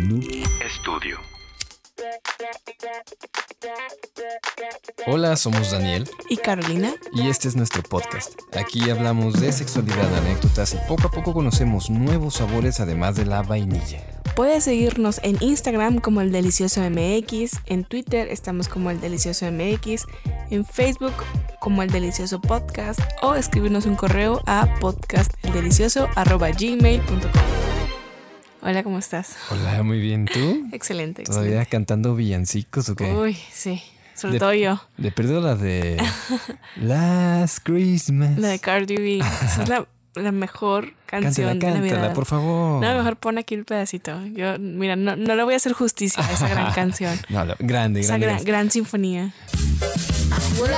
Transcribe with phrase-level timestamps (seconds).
[0.00, 0.22] Noob
[0.64, 1.18] Estudio.
[5.06, 6.94] Hola, somos Daniel y Carolina.
[7.12, 8.38] y este es nuestro podcast.
[8.56, 13.42] Aquí hablamos de sexualidad, anécdotas y poco a poco conocemos nuevos sabores además de la
[13.42, 14.22] vainilla.
[14.36, 20.06] Puedes seguirnos en Instagram como el Delicioso MX, en Twitter estamos como el Delicioso MX,
[20.50, 21.14] en Facebook
[21.58, 27.67] como el Delicioso Podcast o escribirnos un correo a podcasteldelicioso.gmail.com
[28.60, 29.36] Hola, ¿cómo estás?
[29.50, 30.26] Hola, muy bien.
[30.26, 30.68] ¿Tú?
[30.72, 31.22] Excelente.
[31.24, 33.04] ¿Todavía cantando villancicos o qué?
[33.12, 33.80] Uy, sí,
[34.14, 34.80] sobre De- todo yo.
[34.96, 35.96] De perdido la de
[36.76, 38.36] Last Christmas.
[38.38, 39.18] La de Cardi B.
[39.18, 42.14] Esa es la, la mejor Cántala, canción de cántala, Navidad.
[42.14, 42.82] por favor.
[42.82, 44.24] No, mejor pon aquí el pedacito.
[44.26, 47.16] Yo, mira, no, no le voy a hacer justicia a esa gran canción.
[47.28, 48.26] No, no, grande, Esa grande.
[48.26, 48.50] gran, grande.
[48.50, 49.32] gran sinfonía.
[50.60, 50.70] Well,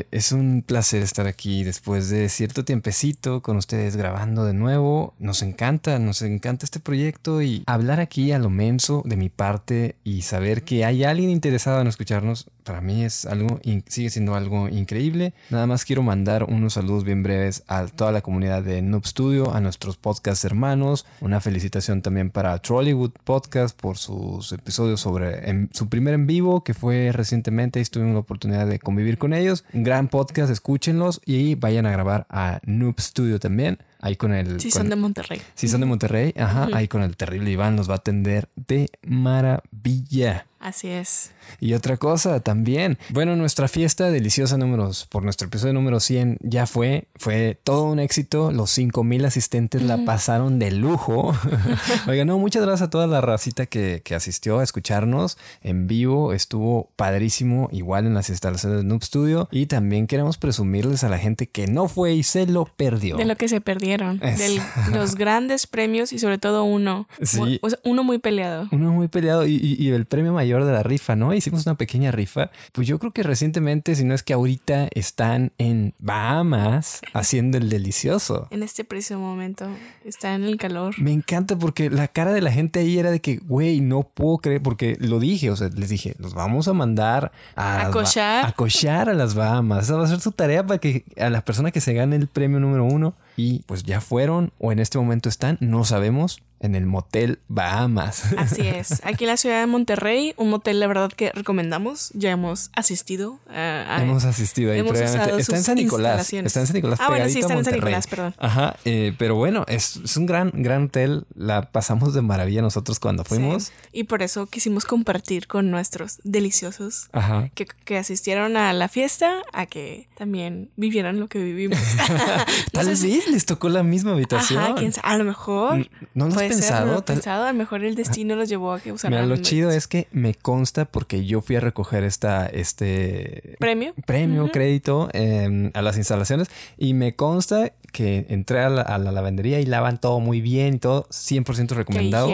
[0.00, 5.14] eh, es un placer estar aquí después de cierto tiempecito con ustedes grabando de nuevo.
[5.18, 9.96] Nos encanta, nos encanta este proyecto y hablar aquí a lo menso de mi parte
[10.04, 14.68] y saber que hay alguien interesado en escucharnos, para mí es algo, sigue siendo algo
[14.68, 15.32] increíble.
[15.50, 19.52] Nada más quiero mandar unos saludos bien breves a toda la comunidad de Noob Studio,
[19.54, 21.06] a nuestros podcast hermanos.
[21.20, 26.62] Una felicitación también para Trollywood Podcast por sus episodios sobre en- su primer en vivo
[26.64, 29.64] que fue recientemente y tuvimos la oportunidad de convivir con ellos.
[29.72, 33.78] Gran podcast, escúchenlos y vayan a grabar a Noob Studio también.
[34.00, 34.60] Ahí con el...
[34.60, 35.40] Sí, con- son de Monterrey.
[35.54, 38.88] si son de Monterrey, ajá, ahí con el terrible Iván los va a atender de
[39.02, 40.46] maravilla.
[40.60, 41.30] Así es.
[41.58, 42.98] Y otra cosa también.
[43.08, 47.08] Bueno, nuestra fiesta deliciosa números por nuestro episodio número 100 ya fue.
[47.16, 48.52] Fue todo un éxito.
[48.52, 51.34] Los 5000 asistentes la pasaron de lujo.
[52.08, 56.34] Oigan, no, muchas gracias a toda la racita que, que asistió a escucharnos en vivo.
[56.34, 59.48] Estuvo padrísimo, igual en las instalaciones de Noob Studio.
[59.50, 63.16] Y también queremos presumirles a la gente que no fue y se lo perdió.
[63.16, 63.89] De lo que se perdieron.
[63.98, 64.60] De
[64.92, 67.08] los grandes premios y sobre todo uno.
[67.22, 67.58] Sí.
[67.62, 68.68] O sea, uno muy peleado.
[68.72, 71.34] Uno muy peleado y, y- y el premio mayor de la rifa, ¿no?
[71.34, 72.50] Hicimos una pequeña rifa.
[72.72, 77.68] Pues yo creo que recientemente, si no es que ahorita están en Bahamas haciendo el
[77.68, 78.46] delicioso.
[78.50, 79.66] En este preciso momento.
[80.04, 80.94] Está en el calor.
[81.00, 84.38] Me encanta porque la cara de la gente ahí era de que, güey, no puedo
[84.38, 87.92] creer, porque lo dije, o sea, les dije, los vamos a mandar a, A las
[87.92, 88.42] cochar.
[88.44, 89.84] Ba- a a las Bahamas.
[89.84, 92.28] Esa va a ser su tarea para que a la persona que se gane el
[92.28, 96.74] premio número uno y pues ya fueron o en este momento están, no sabemos, en
[96.74, 98.24] el motel Bahamas.
[98.36, 99.00] Así es.
[99.04, 102.10] Aquí en la ciudad de Monterrey, un motel, la verdad, que recomendamos.
[102.14, 103.96] Ya hemos asistido a.
[103.96, 105.40] a- Hemos asistido ahí hemos previamente.
[105.40, 106.32] Está en San Nicolás.
[106.32, 106.98] Está en San Nicolás.
[107.02, 107.74] Ah, bueno, sí, está en San.
[107.74, 108.34] Nicolás, perdón.
[108.38, 111.24] Ajá, eh, pero bueno, es, es un gran, gran hotel.
[111.34, 113.64] La pasamos de maravilla nosotros cuando fuimos.
[113.64, 113.72] Sí.
[113.92, 117.50] Y por eso quisimos compartir con nuestros deliciosos Ajá.
[117.54, 121.78] que, que asistieron a la fiesta a que también vivieran lo que vivimos.
[122.72, 124.62] No Tal sé si- vez les tocó la misma habitación.
[124.62, 125.08] Ajá, quién sabe.
[125.08, 125.88] A lo mejor.
[126.14, 126.86] ¿No Puede ser, pensado?
[126.86, 127.44] no lo he Tal- pensado.
[127.44, 129.20] A lo mejor el destino los llevó a que usaran.
[129.22, 133.94] Mira, lo chido es que me consta porque yo fui a recoger esta, este ¿Premio?
[134.06, 139.10] premio, crédito em, a las instalaciones y me consta que entré a la, a la
[139.10, 142.30] lavandería y lavan todo muy bien y todo 100% recomendado.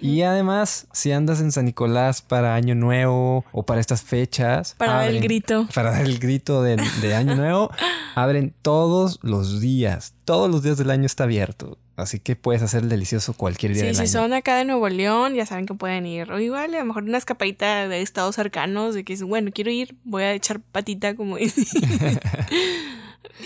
[0.00, 4.94] Y además, si andas en San Nicolás para Año Nuevo o para estas fechas, Para
[4.94, 5.68] dar el grito.
[5.74, 7.70] Para dar el grito de, de Año Nuevo,
[8.14, 10.14] abren todos los días.
[10.24, 11.76] Todos los días del año está abierto.
[11.96, 14.10] Así que puedes hacer el delicioso cualquier día Sí, del si año.
[14.10, 16.32] son acá de Nuevo León, ya saben que pueden ir.
[16.32, 19.70] O igual, a lo mejor una escapadita de estados cercanos, de que dicen, bueno, quiero
[19.70, 21.62] ir, voy a echar patita, como dice.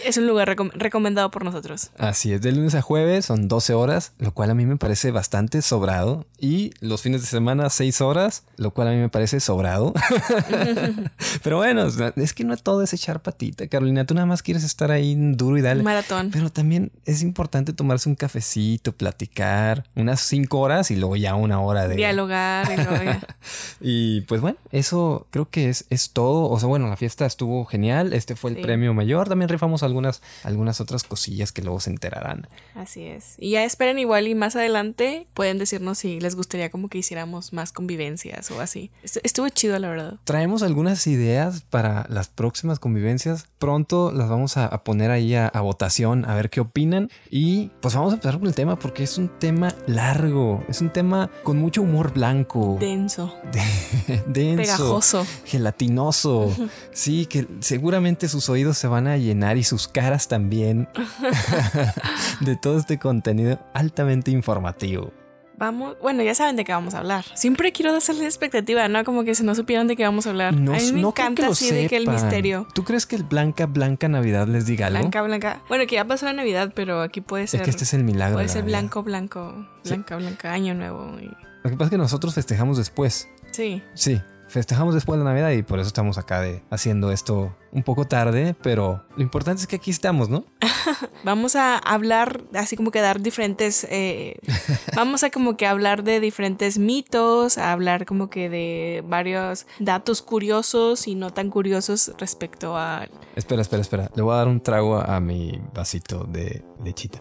[0.05, 1.91] es un lugar recom- recomendado por nosotros.
[1.99, 5.11] Así es, de lunes a jueves son 12 horas, lo cual a mí me parece
[5.11, 6.27] bastante sobrado.
[6.39, 9.93] Y los fines de semana 6 horas, lo cual a mí me parece sobrado.
[11.43, 11.87] Pero bueno,
[12.17, 14.05] es que no todo es echar patita, Carolina.
[14.07, 15.83] Tú nada más quieres estar ahí duro y dale.
[15.83, 16.31] Maratón.
[16.33, 21.61] Pero también es importante tomarse un cafecito, platicar unas 5 horas y luego ya una
[21.61, 21.97] hora de...
[21.97, 23.21] Dialogar y luego ya.
[23.81, 26.49] Y pues bueno, eso creo que es, es todo.
[26.51, 28.13] O sea, bueno, la fiesta estuvo genial.
[28.13, 28.63] Este fue el Sí.
[28.63, 29.29] premio mayor.
[29.29, 32.49] También rifamos algunas, algunas otras cosillas que luego se enterarán.
[32.75, 33.35] Así es.
[33.39, 37.53] Y ya esperen igual y más adelante pueden decirnos si les gustaría como que hiciéramos
[37.53, 38.91] más convivencias o así.
[39.05, 40.15] Estu- Estuvo chido, la verdad.
[40.25, 43.47] Traemos algunas ideas para las próximas convivencias.
[43.59, 47.11] Pronto las vamos a, a poner ahí a, a votación, a ver qué opinan.
[47.31, 50.65] Y pues vamos a empezar con el tema porque es un tema largo.
[50.69, 52.77] Es un tema con mucho humor blanco.
[52.81, 53.35] Denso.
[54.27, 54.57] denso.
[54.63, 55.27] Pegajoso.
[55.45, 56.51] Gelatinoso.
[56.93, 60.89] Sí, que seguramente sus oídos se van a llenar y sus caras también
[62.41, 65.13] de todo este contenido altamente informativo.
[65.57, 67.25] Vamos, bueno, ya saben de qué vamos a hablar.
[67.35, 69.03] Siempre quiero hacerles expectativa, ¿no?
[69.03, 70.55] Como que si no supieran de qué vamos a hablar.
[70.55, 72.69] No, a mí me no creo encanta que así de que el misterio.
[72.77, 75.01] ¿Tú crees que el Blanca, Blanca Navidad les diga algo?
[75.01, 75.61] Blanca, blanca.
[75.69, 77.61] Bueno, que ya pasó la Navidad, pero aquí puede ser.
[77.61, 78.37] es que este es el milagro.
[78.37, 78.79] puede ser Navidad.
[78.83, 81.19] blanco, blanco, blanca, blanca, año nuevo.
[81.21, 81.27] y-
[81.65, 83.29] Lo que pasa es que nosotros festejamos después.
[83.51, 83.83] Sí.
[83.95, 88.07] Sí, festejamos después de Navidad y por eso estamos acá de haciendo esto un poco
[88.07, 90.45] tarde, pero lo importante es que aquí estamos, ¿no?
[91.25, 93.87] Vamos a hablar, así como que dar diferentes.
[93.91, 94.39] eh,
[94.95, 100.23] vamos a como que hablar de diferentes mitos, a hablar como que de varios datos
[100.23, 103.07] curiosos y no tan curiosos respecto a.
[103.37, 104.11] Espera, espera, espera.
[104.15, 107.21] Le voy a dar un trago a mi vasito de lechita.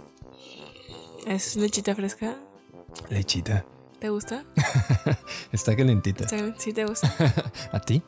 [1.26, 2.36] ¿Es lechita fresca?
[3.10, 3.66] Lechita.
[4.00, 4.46] ¿Te gusta?
[5.52, 6.28] Está calentita.
[6.28, 7.12] ¿Sí sí te gusta?
[7.72, 8.04] ¿A ti?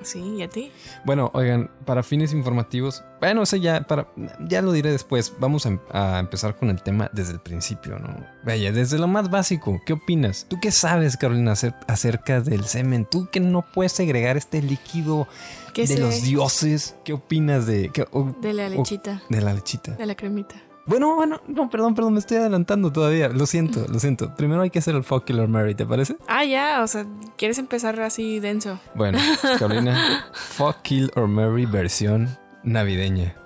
[0.00, 0.72] Sí, ¿y a ti?
[1.04, 4.08] Bueno, oigan, para fines informativos, bueno, eso ya, para,
[4.48, 5.34] ya lo diré después.
[5.38, 8.16] Vamos a, em- a empezar con el tema desde el principio, ¿no?
[8.44, 10.46] Vaya, desde lo más básico, ¿qué opinas?
[10.48, 13.04] ¿Tú qué sabes, Carolina, acer- acerca del semen?
[13.04, 15.28] ¿Tú que no puedes segregar este líquido
[15.74, 15.98] ¿Qué de sé?
[16.00, 16.96] los dioses?
[17.04, 19.92] ¿Qué opinas de, qué- o- De la o- lechita, de la lechita?
[19.96, 20.54] de la cremita.
[20.88, 23.28] Bueno, bueno, no, perdón, perdón, me estoy adelantando todavía.
[23.28, 24.34] Lo siento, lo siento.
[24.34, 26.16] Primero hay que hacer el fuck killer Mary, ¿te parece?
[26.26, 27.04] Ah, ya, o sea,
[27.36, 28.80] ¿quieres empezar así denso?
[28.94, 29.18] Bueno,
[29.58, 33.36] Carolina, fuck kill or Mary versión navideña.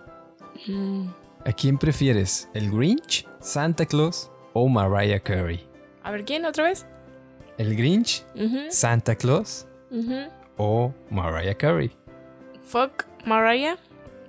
[0.69, 1.09] Mm.
[1.45, 2.49] ¿A quién prefieres?
[2.55, 5.67] ¿El Grinch, Santa Claus o Mariah Carey?
[6.05, 6.87] A ver, ¿quién otra vez?
[7.59, 8.25] ¿El Grinch,
[8.71, 9.67] Santa Claus
[10.59, 11.91] o Mariah Carey?
[12.63, 13.77] Fuck Mariah.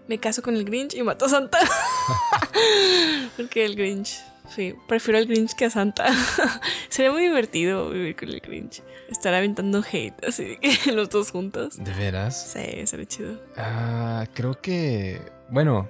[0.08, 1.60] Me caso con el Grinch y mato a Santa.
[3.38, 4.20] Porque el Grinch.
[4.54, 6.06] Sí, prefiero el Grinch que a Santa.
[6.90, 8.84] Sería muy divertido vivir con el Grinch.
[9.10, 11.82] Estar aventando hate así que los dos juntos.
[11.82, 12.52] ¿De veras?
[12.54, 13.40] Sí, sería chido.
[13.58, 15.22] Ah, creo que...
[15.50, 15.88] Bueno,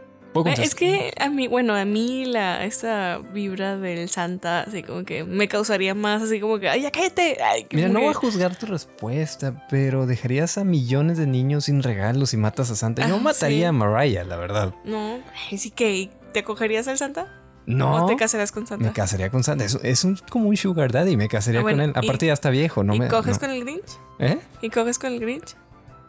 [0.58, 5.24] Es que a mí, bueno, a mí la, esa vibra del Santa, así como que
[5.24, 7.38] me causaría más, así como que, ¡ay, ya cállate!
[7.44, 11.84] Ay, Mira, no voy a juzgar tu respuesta, pero dejarías a millones de niños sin
[11.84, 13.08] regalos y matas a Santa.
[13.08, 13.64] Yo Ah, mataría sí.
[13.66, 14.74] a Mariah, la verdad.
[14.86, 15.20] No,
[15.52, 17.40] ay, sí que, ¿te cogerías al Santa?
[17.66, 18.04] No.
[18.04, 18.86] ¿O te casarás con Santa?
[18.86, 19.64] Me casaría con Santa.
[19.64, 21.16] Es, es un, como un sugar daddy.
[21.16, 21.94] Me casaría Ah, bueno, con él.
[21.96, 22.94] y- Aparte ya está viejo, ¿no?
[22.96, 23.40] ¿Y me, coges no.
[23.40, 23.98] con el Grinch?
[24.20, 24.38] ¿Eh?
[24.62, 25.56] ¿Y coges con el Grinch?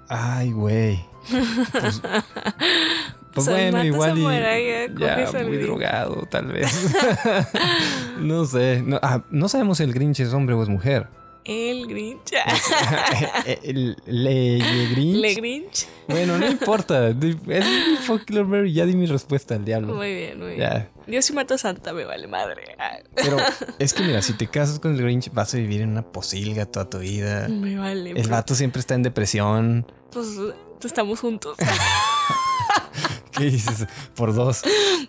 [0.09, 1.05] Ay, güey.
[1.73, 2.03] Pues,
[3.35, 6.71] pues bueno, igual y Mariah, ya muy drogado, tal vez.
[8.21, 8.83] no sé.
[8.83, 11.09] No, ah, no sabemos si el Grinch es hombre o es mujer.
[11.45, 12.33] El Grinch.
[13.63, 15.17] el, le, le Grinch.
[15.17, 15.87] Le Grinch.
[16.09, 17.09] Bueno, no importa.
[17.11, 18.73] Es Lord Mary.
[18.73, 19.95] Ya di mi respuesta al diablo.
[19.95, 20.61] Muy bien, muy bien.
[20.61, 20.91] Ya.
[21.07, 22.77] Yo si mato a Santa, me vale madre.
[22.79, 23.37] Ah, Pero
[23.79, 26.65] es que mira, si te casas con el Grinch, vas a vivir en una posilga
[26.65, 27.47] toda tu vida.
[27.49, 28.13] Me vale.
[28.13, 29.87] El vato siempre está en depresión.
[30.13, 30.29] Pues
[30.83, 31.59] estamos juntos.
[33.37, 33.87] ¿Qué dices?
[34.15, 34.63] Por dos.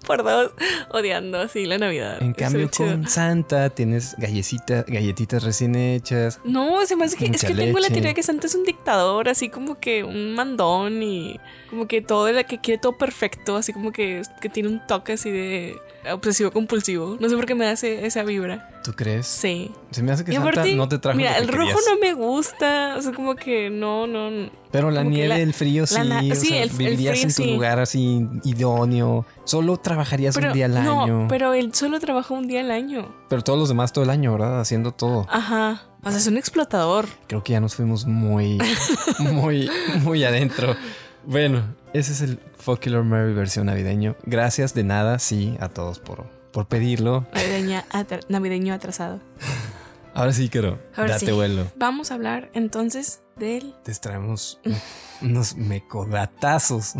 [0.06, 0.51] Por dos,
[0.92, 2.22] odiando así la Navidad.
[2.22, 6.39] En cambio, con Santa tienes gallecita, galletitas recién hechas.
[6.44, 9.30] No, se me hace que es que tengo la teoría que Santa es un dictador,
[9.30, 11.39] así como que un mandón y
[11.75, 15.13] como que todo la que quiere todo perfecto, así como que, que tiene un toque
[15.13, 15.75] así de
[16.12, 17.18] obsesivo compulsivo.
[17.19, 18.69] No sé por qué me hace esa vibra.
[18.83, 19.25] ¿Tú crees?
[19.25, 19.72] Sí.
[19.92, 21.86] Se me hace que Santa aparte, no te trajo mira, lo que el rojo querías.
[21.89, 24.50] no me gusta, o sea, como que no, no.
[24.72, 27.30] Pero la nieve, la- el frío sí, la o sí, sea, el- el vivirías frío
[27.30, 27.54] en tu sí.
[27.54, 29.25] lugar así idóneo.
[29.45, 31.06] Solo trabajarías Pero un día al no, año.
[31.06, 31.27] Pero...
[31.30, 33.07] pero él solo trabaja un día al año.
[33.44, 34.60] todos los demás todo el año, ¿verdad?
[34.60, 35.25] Haciendo todo.
[35.29, 35.82] Ajá.
[36.03, 37.08] O sea, es un explotador.
[37.27, 38.60] Creo que ya nos fuimos muy,
[39.20, 39.70] muy,
[40.03, 40.75] muy adentro.
[41.27, 44.15] Bueno, ese es el Fuck Killer Mary versión navideño.
[44.25, 47.25] Gracias de nada, sí, a todos por, por pedirlo.
[47.34, 47.86] Navideña
[48.29, 49.20] navideño atrasado.
[50.13, 50.79] Ahora sí, quiero.
[50.96, 51.32] Ahora Date sí.
[51.32, 51.67] vuelo.
[51.75, 56.94] Vamos a hablar entonces del Te traemos un- unos mecodatazos.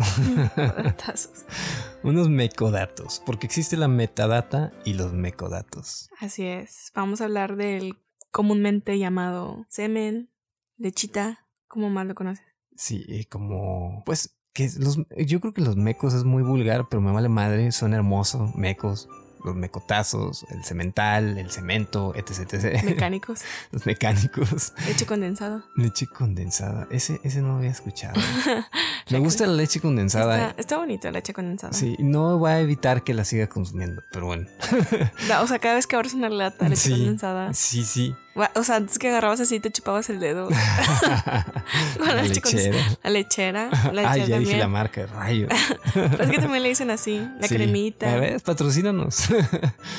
[0.98, 1.30] tazos.
[2.02, 3.22] unos mecodatos.
[3.24, 6.10] Porque existe la metadata y los mecodatos.
[6.20, 6.90] Así es.
[6.94, 7.96] Vamos a hablar del
[8.32, 10.30] comúnmente llamado semen,
[10.76, 12.44] lechita, como más lo conoces.
[12.76, 14.02] Sí, y como.
[14.04, 14.32] Pues.
[14.52, 17.72] Que los, yo creo que los mecos es muy vulgar, pero me vale madre.
[17.72, 19.06] Son hermosos, mecos.
[19.44, 22.52] Los mecotazos, el cemental, el cemento, etc.
[22.54, 22.82] etc.
[22.82, 24.72] Mecánicos, los mecánicos.
[24.88, 25.62] leche condensado.
[25.76, 26.88] Leche condensada.
[26.90, 28.18] Ese, ese no lo había escuchado.
[29.10, 30.48] Me gusta la leche condensada.
[30.48, 31.72] Está, está bonito la leche condensada.
[31.74, 34.48] Sí, no voy a evitar que la siga consumiendo, pero bueno.
[35.42, 37.52] O sea, cada vez que abres una lata de leche Sí, condensada.
[37.54, 38.16] sí, sí.
[38.54, 40.48] O sea, antes que agarrabas así te chupabas el dedo.
[41.98, 42.76] Con la la lechera.
[43.02, 43.70] La lechera.
[43.92, 45.48] La lechera ya dije la marca, rayo.
[45.94, 47.54] Pero es que también le dicen así, la Sí.
[47.56, 48.12] cremita.
[48.12, 49.28] A ver, patrocínanos.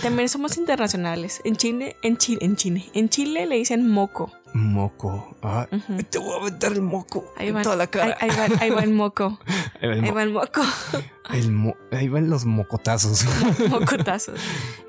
[0.01, 1.41] También somos internacionales.
[1.44, 4.32] En Chile, en Chile, en Chile, en Chile le dicen moco.
[4.53, 5.35] Moco.
[5.43, 5.67] Ah,
[6.09, 8.17] Te voy a meter el moco Ahí en va, toda la cara.
[8.19, 9.39] Ahí, ahí va, ahí va el moco.
[9.81, 10.61] Ahí va el Ahí mo- va el moco.
[11.33, 13.25] el mo- ahí van los mocotazos.
[13.69, 14.39] Mocotazos.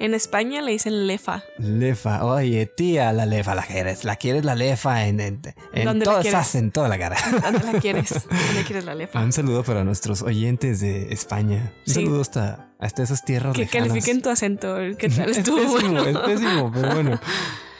[0.00, 1.42] En España le dicen lefa.
[1.58, 2.24] lefa.
[2.24, 4.04] Oye, tía, la lefa la quieres.
[4.04, 5.40] La quieres la lefa en, en,
[5.74, 6.40] en ¿Dónde la toda, quieres?
[6.40, 7.16] estás en toda la cara.
[7.42, 8.10] ¿Dónde la quieres?
[8.28, 9.20] ¿Dónde quieres la lefa?
[9.20, 11.72] Un saludo para nuestros oyentes de España.
[11.86, 12.04] Un Sí.
[12.04, 13.88] saludo hasta, hasta esas tierras Que lejanas.
[13.88, 14.76] califiquen tu acento.
[14.98, 15.56] ¿Qué tal Es estuvo?
[15.58, 16.04] pésimo, bueno?
[16.06, 17.20] es pésimo, pero bueno.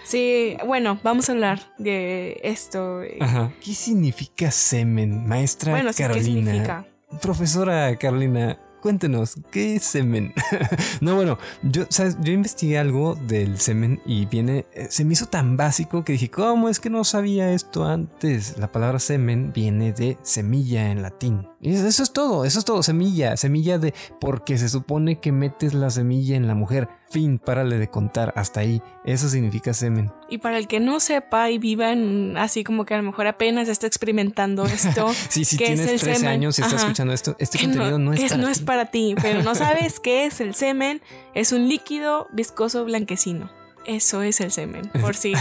[0.08, 3.02] Sí, bueno, vamos a hablar de esto.
[3.20, 3.52] Ajá.
[3.62, 6.50] ¿Qué significa semen, maestra Bueno, sí, ¿qué Carolina?
[6.50, 6.86] significa?
[7.20, 10.32] Profesora Carolina, cuéntenos, ¿qué es semen?
[11.02, 12.16] no, bueno, yo, ¿sabes?
[12.22, 16.30] yo investigué algo del semen y viene, eh, se me hizo tan básico que dije,
[16.30, 18.56] ¿cómo es que no sabía esto antes?
[18.56, 21.46] La palabra semen viene de semilla en latín.
[21.60, 25.74] Y eso es todo, eso es todo, semilla, semilla de, porque se supone que metes
[25.74, 26.88] la semilla en la mujer.
[27.10, 28.82] Fin, párale de contar, hasta ahí.
[29.04, 30.12] Eso significa semen.
[30.28, 33.26] Y para el que no sepa y viva en, así como que a lo mejor
[33.26, 36.30] apenas está experimentando esto, Sí, si ¿qué es tienes el 13 semen?
[36.30, 36.82] años y estás Ajá.
[36.84, 38.52] escuchando esto, este que contenido no, es, es, para no ti.
[38.52, 41.00] es para ti, pero no sabes qué es el semen.
[41.34, 43.50] Es un líquido viscoso blanquecino.
[43.88, 44.90] Eso es el semen.
[45.00, 45.32] Por si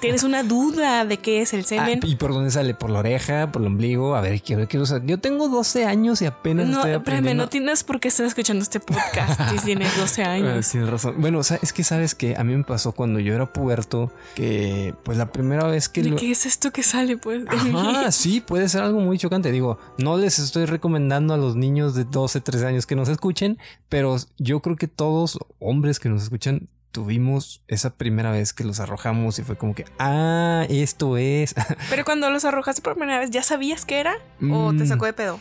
[0.00, 2.00] tienes una duda de qué es el Ah, semen.
[2.04, 2.72] ¿Y por dónde sale?
[2.72, 3.50] ¿Por la oreja?
[3.50, 4.14] ¿Por el ombligo?
[4.14, 5.06] A ver, quiero, quiero saber.
[5.08, 7.42] Yo tengo 12 años y apenas no, estoy espérame, aprendiendo.
[7.44, 10.70] no tienes por qué estar escuchando este podcast si tienes 12 Ah, años.
[10.70, 11.16] tienes razón.
[11.18, 14.12] Bueno, o sea, es que sabes que a mí me pasó cuando yo era puberto
[14.36, 16.16] que pues la primera vez que ¿De lo...
[16.16, 17.42] qué es esto que sale, pues?
[17.48, 19.50] Ajá, sí, puede ser algo muy chocante.
[19.50, 23.58] Digo, no les estoy recomendando a los niños de 12, 13 años que nos escuchen,
[23.88, 28.80] pero yo creo que todos hombres que nos escuchan tuvimos esa primera vez que los
[28.80, 31.54] arrojamos y fue como que, ah, esto es.
[31.90, 34.14] Pero cuando los arrojaste por primera vez, ¿ya sabías qué era?
[34.50, 34.86] ¿O te Mm.
[34.86, 35.38] sacó de pedo?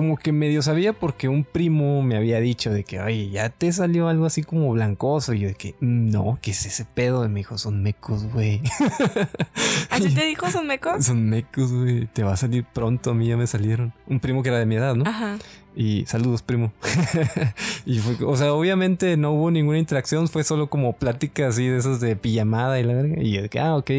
[0.00, 3.70] Como que medio sabía porque un primo me había dicho de que, oye, ya te
[3.70, 5.34] salió algo así como blancoso.
[5.34, 7.22] Y yo de que, "Mm, no, ¿qué es ese pedo?
[7.26, 8.62] Y me dijo, son mecos, güey.
[9.90, 11.04] ¿Así te dijo son mecos?
[11.04, 12.06] son mecos, güey.
[12.06, 13.10] Te va a salir pronto.
[13.10, 13.92] A mí ya me salieron.
[14.06, 15.04] Un primo que era de mi edad, ¿no?
[15.06, 15.36] Ajá.
[15.76, 16.72] Y saludos, primo.
[17.84, 20.28] y fue, o sea, obviamente no hubo ninguna interacción.
[20.28, 23.22] Fue solo como plática así de esos de pijamada y la verga.
[23.22, 23.90] Y yo de que, ah, ok.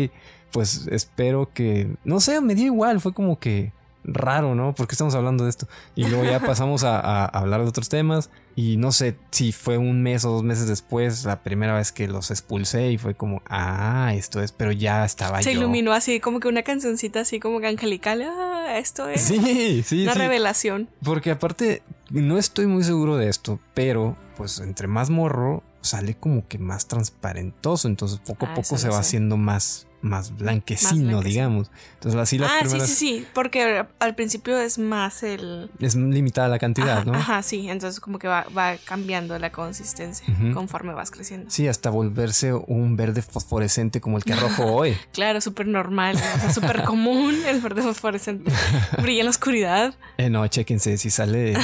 [0.51, 1.96] Pues espero que.
[2.03, 3.00] No sé, me dio igual.
[3.00, 3.72] Fue como que
[4.03, 4.74] raro, ¿no?
[4.74, 5.67] ¿Por qué estamos hablando de esto?
[5.96, 8.29] Y luego ya pasamos a, a hablar de otros temas.
[8.55, 12.08] Y no sé si fue un mes o dos meses después la primera vez que
[12.08, 15.60] los expulsé y fue como, ah, esto es, pero ya estaba Se yo.
[15.62, 18.22] iluminó así, como que una cancioncita así como que angelical.
[18.24, 20.20] Ah, esto es Sí, sí, una sí.
[20.20, 20.89] revelación.
[21.03, 26.46] Porque aparte, no estoy muy seguro de esto, pero pues entre más morro sale como
[26.48, 27.88] que más transparentoso.
[27.88, 29.00] Entonces poco a Ah, poco se va sé.
[29.00, 31.70] haciendo más, más blanquecino, digamos.
[31.96, 33.27] Entonces así las ah, sí, primeras sí, sí.
[33.34, 35.70] Porque al principio es más el.
[35.79, 37.13] es limitada la cantidad, ajá, ¿no?
[37.13, 37.70] ajá, sí.
[37.70, 41.50] Entonces como que va, va cambiando la consistencia conforme vas creciendo.
[41.51, 44.96] Sí, hasta volverse un verde fosforescente como el que arrojo hoy.
[45.13, 48.51] Claro, súper normal, o sea, súper común el verde fosforescente.
[49.01, 49.93] Brilla en la oscuridad.
[50.17, 51.53] Eh, no, chéquense si sale.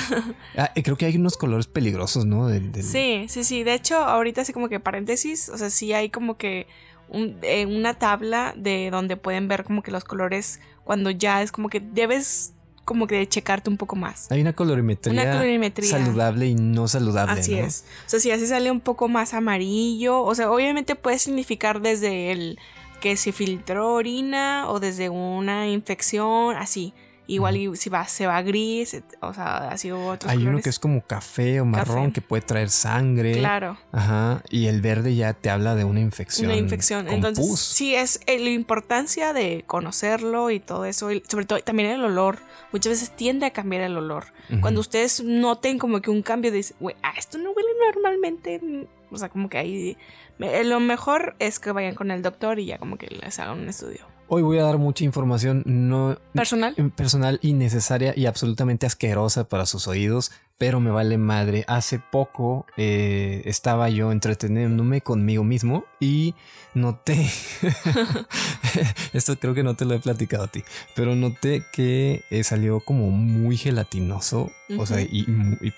[0.58, 2.48] Ah, eh, creo que hay unos colores peligrosos, ¿no?
[2.48, 3.64] Del- del- Sí, sí, sí.
[3.64, 6.68] De hecho, ahorita así como que paréntesis, o sea, sí hay como que
[7.10, 11.52] un- eh, una tabla de donde pueden ver como que los colores cuando ya es
[11.52, 12.54] como que debes
[12.86, 14.32] como que de checarte un poco más.
[14.32, 15.92] Hay una colorimetría, Una colorimetría.
[15.92, 17.40] saludable y no saludable.
[17.42, 17.66] Así ¿no?
[17.66, 17.84] es.
[18.06, 22.32] O sea, si así sale un poco más amarillo, o sea, obviamente puede significar desde
[22.32, 22.58] el
[23.02, 26.94] que se filtró orina o desde una infección, así.
[27.30, 30.70] Igual y si va, se va gris, o sea, así hubo otros Hay uno que
[30.70, 32.14] es como café o marrón Café.
[32.14, 33.34] que puede traer sangre.
[33.38, 33.78] Claro.
[33.92, 34.42] Ajá.
[34.50, 36.48] Y el verde ya te habla de una infección.
[36.50, 37.06] Una infección.
[37.06, 37.60] con Entonces, pus.
[37.60, 41.12] sí, es eh, la importancia de conocerlo y todo eso.
[41.12, 42.40] y sobre todo también el olor.
[42.72, 44.28] Muchas veces tiende a cambiar el olor.
[44.62, 48.60] Cuando ustedes noten como que un cambio de, güey, ah, esto no huele normalmente.
[48.64, 49.98] mm", O sea, como que ahí.
[50.40, 53.68] Lo mejor es que vayan con el doctor y ya como que les hagan un
[53.70, 54.06] estudio.
[54.30, 56.76] Hoy voy a dar mucha información no Personal.
[56.96, 61.64] personal innecesaria y absolutamente asquerosa para sus oídos, pero me vale madre.
[61.68, 66.36] Hace poco eh, estaba yo entreteniéndome conmigo mismo y
[66.74, 67.30] noté,
[69.14, 70.62] esto creo que no te lo he platicado a ti,
[70.94, 75.26] pero noté que eh, salió como muy gelatinoso, o sea, y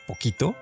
[0.07, 0.55] poquito.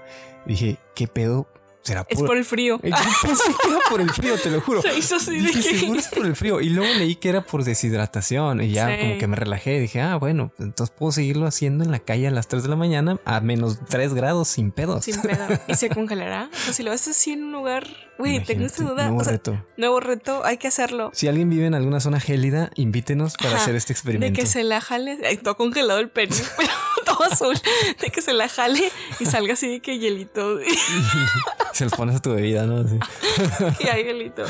[0.46, 1.48] Dije, ¿qué pedo?
[1.88, 2.80] ¿Será Es por, por el frío.
[2.84, 2.90] Yo
[3.24, 4.82] pensé que era por el frío, te lo juro.
[4.84, 6.62] Se hizo así de Dije, que- seguro es por el frío.
[6.62, 8.62] Y luego leí que era por deshidratación.
[8.62, 9.02] Y ya Sí.
[9.02, 9.80] como que me relajé.
[9.80, 12.76] Dije, ah, bueno, entonces puedo seguirlo haciendo en la calle a las 3 de la
[12.76, 15.06] mañana a menos 3 grados sin pedos.
[15.06, 15.48] Sin pedo.
[15.68, 16.50] ¿Y se congelará?
[16.54, 17.88] O sea, si lo ves así en un lugar.
[18.18, 19.04] Güey, tengo esa duda.
[19.04, 19.64] nuevo o sea, reto.
[19.78, 21.12] nuevo reto, hay que hacerlo.
[21.14, 24.40] Si alguien vive en alguna zona gélida, invítenos para Ajá, hacer este De experimento.
[24.40, 25.18] que se la jale.
[25.28, 26.72] Ay, todo congelado el pene, pero
[27.06, 27.56] todo azul.
[28.02, 28.82] De que se la jale
[29.20, 30.58] y salga así de que hielito.
[31.74, 32.78] Se los pones a tu bebida, ¿no?
[32.78, 32.98] Así.
[33.86, 34.44] y hay hielito.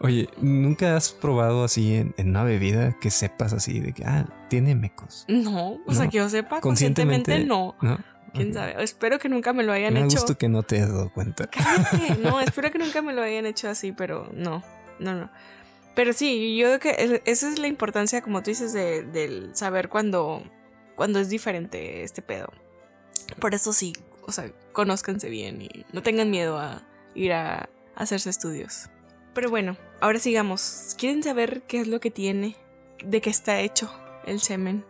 [0.00, 4.26] Oye, ¿nunca has probado así en, en una bebida que sepas así de que, ah,
[4.48, 5.24] tiene mecos?
[5.28, 7.76] No, o sea, que yo sepa, conscientemente, no.
[7.82, 7.98] ¿No?
[8.38, 8.82] ¿Quién sabe?
[8.82, 10.16] Espero que nunca me lo hayan Me hecho.
[10.16, 11.46] gusto que no te has dado cuenta.
[11.48, 12.16] Cállate.
[12.22, 14.64] No, espero que nunca me lo hayan hecho así, pero no,
[14.98, 15.30] no, no.
[15.94, 19.54] Pero sí, yo creo que es- esa es la importancia, como tú dices, de, del
[19.54, 20.42] saber cuando,
[20.96, 22.52] cuando es diferente este pedo.
[23.40, 23.92] Por eso sí,
[24.22, 26.82] o sea, conózcanse bien y no tengan miedo a
[27.14, 28.88] ir a, hacerse estudios.
[29.34, 30.94] Pero bueno, ahora sigamos.
[30.96, 32.56] ¿Quieren saber qué es lo que tiene?
[33.04, 33.92] ¿De qué está hecho
[34.24, 34.84] el semen?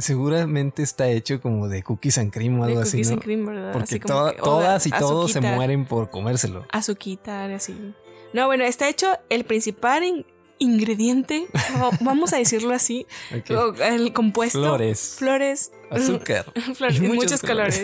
[0.00, 3.14] Seguramente está hecho como de cookies and cream o algo de así, cookies ¿no?
[3.14, 3.72] and cream, ¿verdad?
[3.72, 6.66] Porque Así como toda- que- o de todas y todos se mueren por comérselo.
[6.70, 7.94] azuquita, así.
[8.32, 10.26] No, bueno, está hecho el principal in-
[10.62, 11.46] ingrediente,
[12.00, 14.60] vamos a decirlo así, el compuesto.
[14.60, 15.72] Flores, Flores.
[15.90, 16.44] azúcar.
[16.74, 17.82] flores, y muchos colores.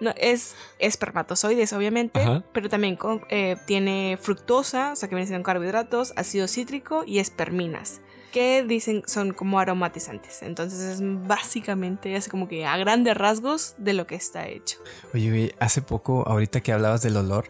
[0.00, 2.44] No, es espermatozoides, obviamente, Ajá.
[2.52, 7.18] pero también con- eh, tiene fructosa, o sea que vienen siendo carbohidratos, ácido cítrico y
[7.20, 8.00] esperminas,
[8.30, 10.42] que dicen son como aromatizantes.
[10.42, 14.78] Entonces es básicamente, así como que a grandes rasgos de lo que está hecho.
[15.14, 17.46] Oye, güey, hace poco, ahorita que hablabas del olor,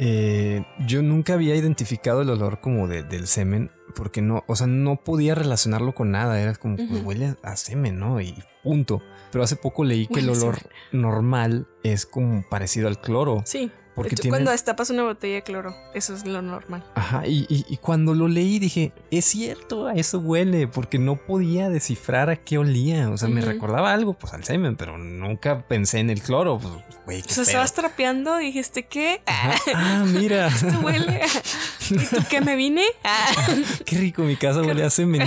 [0.00, 4.66] eh, yo nunca había identificado el olor como de- del semen, porque no, o sea,
[4.68, 7.08] no podía relacionarlo con nada, era como, pues, Ujú.
[7.08, 8.20] huele a semen, ¿no?
[8.20, 9.02] Y punto.
[9.32, 10.58] Pero hace poco leí que el Huele olor
[10.92, 13.42] normal es como parecido al cloro.
[13.44, 13.70] Sí.
[14.02, 16.84] Porque tiene- Cuando destapas una botella de cloro, eso es lo normal.
[16.94, 21.16] Ajá, y, y- y cuando lo leí dije, es cierto, a eso huele, porque no
[21.16, 23.10] podía descifrar a qué olía.
[23.10, 26.58] O sea, me recordaba algo, pues al semen, pero nunca pensé en el cloro.
[26.58, 26.72] Pues,
[27.04, 27.42] güey, O qué sea, pedo.
[27.42, 29.20] estabas trapeando y dijiste, ¿qué?
[29.26, 29.54] Ajá.
[29.74, 30.46] Ah, mira.
[30.48, 31.20] Esto huele.
[31.90, 32.84] ¿Y tú qué me vine?
[33.04, 33.26] Ah.
[33.84, 35.22] Qué rico, mi casa huele a semen.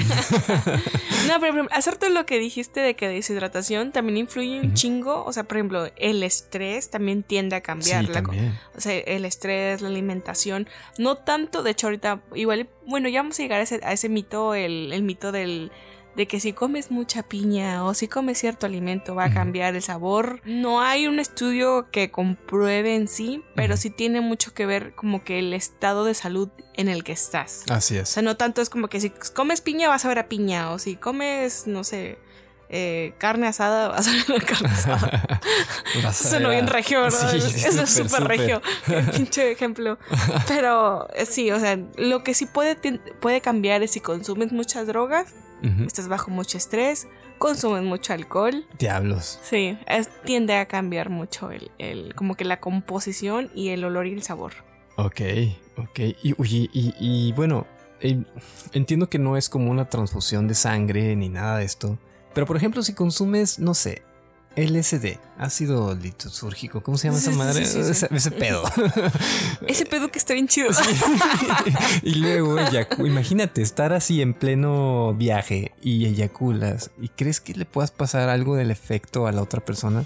[1.27, 5.23] No, pero, pero hacerte lo que dijiste de que deshidratación también influye un chingo.
[5.25, 8.01] O sea, por ejemplo, el estrés también tiende a cambiar.
[8.01, 8.57] Sí, la también.
[8.75, 10.67] O sea, el estrés, la alimentación.
[10.97, 14.09] No tanto, de hecho, ahorita, igual, bueno, ya vamos a llegar a ese, a ese
[14.09, 15.71] mito, el, el mito del.
[16.13, 19.81] De que si comes mucha piña o si comes cierto alimento va a cambiar el
[19.81, 20.41] sabor.
[20.43, 25.23] No hay un estudio que compruebe en sí, pero sí tiene mucho que ver como
[25.23, 27.63] que el estado de salud en el que estás.
[27.69, 28.09] Así O es.
[28.09, 30.79] sea, no tanto es como que si comes piña vas a ver a piña, o
[30.79, 32.17] si comes, no sé,
[32.73, 35.39] eh, carne asada vas a ver a carne asada.
[36.13, 37.29] Suena bien regio, ¿verdad?
[37.31, 38.61] Sí, Eso es súper, regio.
[39.15, 39.97] Pinche ejemplo.
[40.47, 42.77] Pero eh, sí, o sea, lo que sí puede,
[43.19, 45.33] puede cambiar es si consumes muchas drogas,
[45.85, 47.07] estás bajo mucho estrés,
[47.37, 48.65] consumes mucho alcohol.
[48.79, 49.39] Diablos.
[49.43, 54.07] Sí, es- tiende a cambiar mucho el, el- como que la composición y el olor
[54.07, 54.53] y el sabor.
[54.95, 55.21] Ok,
[55.77, 55.99] ok.
[56.23, 57.67] Y, y, y bueno,
[57.99, 58.23] eh,
[58.73, 61.99] entiendo que no es como una transfusión de sangre ni nada de esto.
[62.33, 64.03] Pero por ejemplo, si consumes, no sé,
[64.55, 67.65] LSD, ácido litusúrgico, ¿cómo se llama Sí, esa madre?
[67.65, 67.91] sí, sí, sí.
[67.91, 68.63] Ese, ese pedo.
[69.67, 70.69] Ese pedo que está bien chido.
[72.03, 72.57] y luego
[72.99, 78.55] imagínate estar así en pleno viaje y eyaculas y crees que le puedas pasar algo
[78.55, 80.05] del efecto a la otra persona.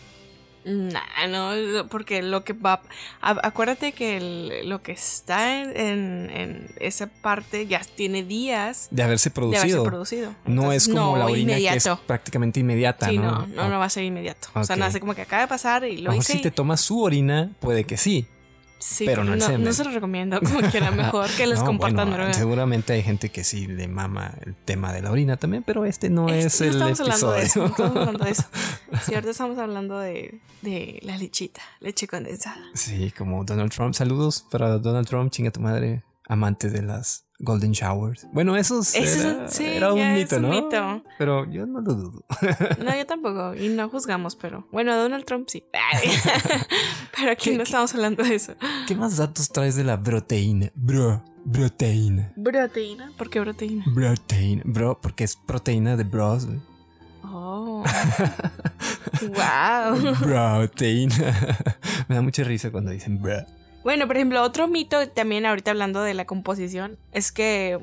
[0.66, 2.82] Nah, no, porque lo que va.
[3.22, 9.30] acuérdate que el- lo que está en, en- esa parte ya tiene días De haberse
[9.30, 9.84] de haberse producido.
[9.84, 10.36] producido.
[10.46, 12.02] no Entonces, es como no, la orina que es inmediato.
[12.08, 13.32] prácticamente inmediata, Sí, ¿no?
[13.32, 14.48] no, no, no va a ser inmediato.
[14.56, 16.34] O sea, hace como que acaba de pasar y lo mejor hice.
[16.34, 18.26] si te tomas su orina, puede que sí.
[18.80, 19.64] Sí, pero no el semen.
[19.64, 20.40] no se lo recomiendo.
[20.40, 22.34] Como quiera, mejor que les No, compartan bueno.
[22.34, 26.10] Seguramente hay gente que sí le mama el tema de la orina también, pero este
[26.10, 27.66] no Este, es no el estamos hablando de eso.
[27.66, 27.68] episodio.
[27.68, 28.44] No estamos hablando de eso.
[29.06, 32.62] Sí, ahorita estamos hablando de, de la lechita, leche condensada.
[32.74, 33.94] Sí, como Donald Trump.
[33.94, 38.28] Saludos para Donald Trump, chinga tu madre, amante de las Golden Showers.
[38.32, 40.50] Bueno, eso era, un- sí, era un es mito, un ¿no?
[40.50, 41.04] mito.
[41.18, 42.26] Pero yo no lo dudo.
[42.84, 43.54] No, yo tampoco.
[43.56, 44.68] Y no juzgamos, pero.
[44.72, 45.64] Bueno, Donald Trump sí.
[47.18, 48.54] pero aquí ¿Qué- no estamos hablando de eso.
[48.88, 50.72] ¿Qué más datos traes de la proteína?
[50.76, 52.32] Bro, proteína.
[52.42, 53.12] ¿Proteína?
[53.18, 53.84] ¿Por qué proteína?
[53.94, 54.62] Proteína.
[54.66, 56.48] Bro, porque es proteína de bros.
[57.24, 57.84] Oh.
[59.22, 60.16] wow.
[60.20, 61.16] Proteína.
[62.08, 63.46] Me da mucha risa cuando dicen bro.
[63.86, 67.80] Bueno, por ejemplo, otro mito también ahorita hablando de la composición es que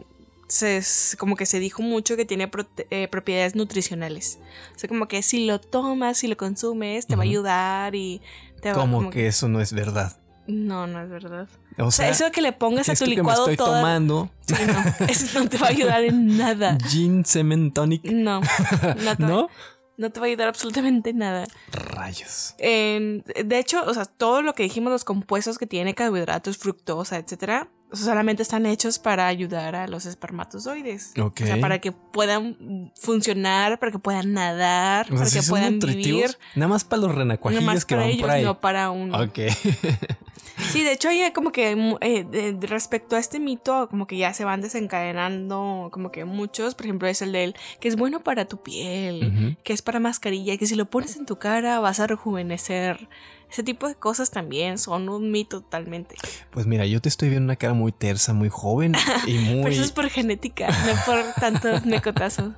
[0.48, 0.82] se,
[1.16, 2.50] como que se dijo mucho que tiene
[2.90, 4.38] eh, propiedades nutricionales.
[4.76, 8.20] O sea, como que si lo tomas, si lo consumes, te va a ayudar y
[8.60, 10.18] te va Como que eso no es verdad.
[10.48, 11.48] No, no es verdad.
[11.78, 13.78] O O sea, sea, eso que le pongas a tu que me licuado estoy toda-
[13.80, 16.76] tomando Sí, no, eso no te va a ayudar en nada.
[16.88, 19.48] gin semen tonic, No, no te, ¿no?
[19.96, 21.46] No te va a ayudar absolutamente nada.
[21.70, 22.54] Rayos.
[22.58, 27.68] De hecho, o sea, todo lo que dijimos, los compuestos que tiene carbohidratos, fructosa, etcétera,
[27.92, 31.12] solamente están hechos para ayudar a los espermatozoides.
[31.18, 31.40] Ok.
[31.42, 35.46] O sea, para que puedan funcionar, para que puedan nadar, O sea, para ¿sí que
[35.46, 36.38] puedan vivir.
[36.54, 38.44] Nada más para los renacuajillos que van ellos, por ahí.
[38.44, 39.20] no para uno.
[39.20, 39.38] Ok.
[40.70, 44.44] Sí, de hecho, hay como que eh, respecto a este mito, como que ya se
[44.44, 48.62] van desencadenando, como que muchos, por ejemplo, es el del que es bueno para tu
[48.62, 53.08] piel, que es para mascarilla, que si lo pones en tu cara vas a rejuvenecer.
[53.52, 56.14] Ese tipo de cosas también son un mito totalmente.
[56.50, 58.94] Pues mira, yo te estoy viendo una cara muy tersa, muy joven
[59.26, 59.72] y Pero muy...
[59.72, 62.54] eso es por genética, no por tanto mecotazo.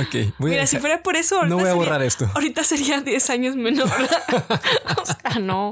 [0.00, 2.30] Ok, voy a Mira, si fuera por eso, No voy a sería- borrar esto.
[2.34, 3.90] Ahorita sería 10 años menor.
[5.02, 5.70] o sea, no,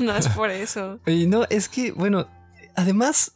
[0.00, 0.98] no es por eso.
[1.06, 2.26] Oye, no, es que, bueno,
[2.74, 3.32] además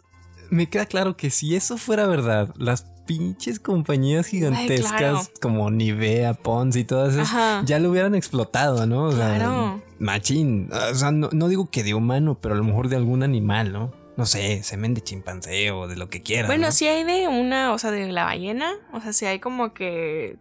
[0.51, 5.21] me queda claro que si eso fuera verdad, las pinches compañías gigantescas claro.
[5.41, 7.63] como Nivea, Pons y todas esas Ajá.
[7.65, 9.07] ya lo hubieran explotado, ¿no?
[9.07, 9.83] O sea, Claro.
[9.99, 10.71] machín.
[10.73, 13.73] O sea, no, no digo que de humano, pero a lo mejor de algún animal,
[13.73, 13.93] ¿no?
[14.17, 16.47] No sé, semen de chimpancé o de lo que quieras.
[16.47, 16.73] Bueno, ¿no?
[16.73, 18.75] sí hay de una, o sea, de la ballena.
[18.93, 20.37] O sea, sí hay como que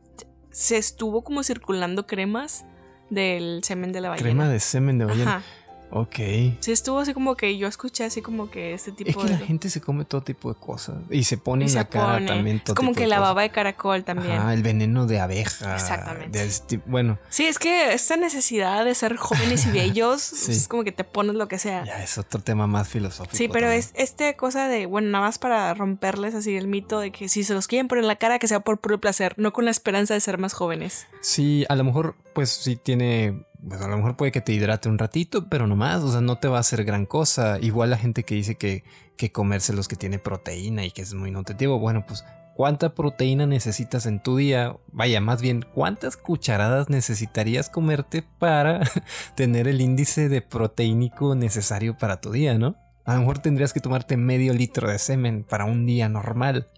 [0.51, 2.65] se estuvo como circulando cremas
[3.09, 4.29] del semen de la ballena.
[4.29, 5.37] Crema de semen de ballena.
[5.37, 5.43] Ajá.
[5.91, 6.15] Ok.
[6.59, 9.39] Sí estuvo así como que yo escuché así como que este tipo Es que de...
[9.39, 11.85] la gente se come todo tipo de cosas y se pone y en se la
[11.85, 12.27] cara pone.
[12.27, 14.33] también todo Es como tipo que de la baba de caracol también.
[14.37, 15.73] Ajá, el veneno de abeja.
[15.75, 16.37] Exactamente.
[16.45, 20.51] de tipo- bueno, Sí, es que esta necesidad de ser jóvenes y bellos Sí.
[20.51, 21.83] es como que te pones lo que sea.
[21.85, 23.35] ya es otro tema más filosófico.
[23.35, 23.79] Sí, pero también.
[23.79, 27.43] es este cosa de, bueno, nada más para romperles así el mito de que si
[27.43, 29.71] se los quieren poner en la cara, que sea por puro placer, no con la
[29.71, 31.07] esperanza de ser más jóvenes.
[31.21, 33.43] Sí, a lo mejor, pues sí tiene.
[33.67, 36.01] Pues a lo mejor puede que te hidrate un ratito, pero no más.
[36.01, 37.59] O sea, no te va a hacer gran cosa.
[37.59, 38.83] Igual la gente que dice que,
[39.17, 41.77] que comerse los que tiene proteína y que es muy nutritivo.
[41.79, 42.23] Bueno, pues,
[42.55, 44.77] ¿cuánta proteína necesitas en tu día?
[44.91, 48.79] Vaya, más bien, ¿cuántas cucharadas necesitarías comerte para
[49.35, 52.77] tener el índice de proteínico necesario para tu día, no?
[53.03, 56.69] A lo mejor tendrías que tomarte medio litro de semen para un día normal,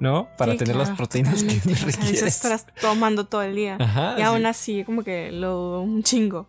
[0.00, 0.28] ¿no?
[0.36, 2.22] Para Sí, tener las proteínas que eso requieres.
[2.22, 3.76] estás tomando todo el día.
[3.78, 4.46] Ajá, y aún sí.
[4.46, 6.48] así, como que lo un chingo.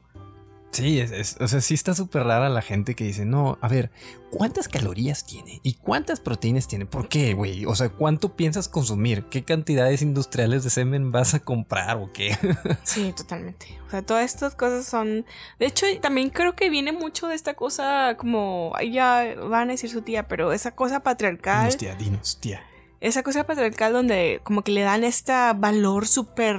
[0.73, 3.67] Sí, es, es- o sea, sí está súper rara la gente que dice, no, a
[3.67, 3.91] ver,
[4.31, 5.59] ¿cuántas calorías tiene?
[5.63, 6.85] ¿Y cuántas proteínas tiene?
[6.85, 7.65] ¿Por qué, güey?
[7.65, 9.25] O sea, ¿cuánto piensas consumir?
[9.25, 12.37] ¿Qué cantidades industriales de semen vas a comprar o qué?
[12.85, 13.77] Sí, totalmente.
[13.85, 15.25] O sea, todas estas cosas son.
[15.59, 18.71] De hecho, también creo que viene mucho de esta cosa como.
[18.89, 21.63] Ya van a decir su tía, pero esa cosa patriarcal.
[21.65, 22.63] Dinos, tía, dinos, tía.
[23.01, 26.55] Esa cosa patriarcal donde como que le dan este valor súper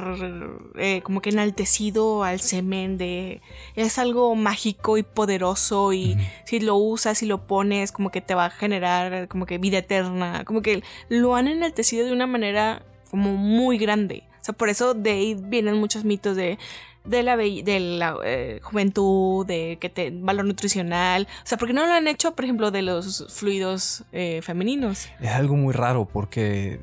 [0.76, 3.40] eh, como que enaltecido al semen de
[3.76, 8.34] es algo mágico y poderoso y si lo usas y lo pones como que te
[8.34, 12.84] va a generar como que vida eterna, como que lo han enaltecido de una manera
[13.08, 14.24] como muy grande.
[14.40, 16.58] O sea, por eso de ahí vienen muchos mitos de
[17.04, 21.26] de la, de la eh, juventud, de que te valor nutricional.
[21.42, 25.08] O sea, ¿por qué no lo han hecho, por ejemplo, de los fluidos eh, femeninos?
[25.20, 26.80] Es algo muy raro porque...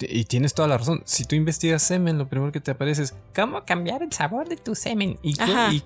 [0.00, 1.02] Y tienes toda la razón.
[1.04, 4.56] Si tú investigas semen, lo primero que te aparece es cómo cambiar el sabor de
[4.56, 5.34] tu semen y,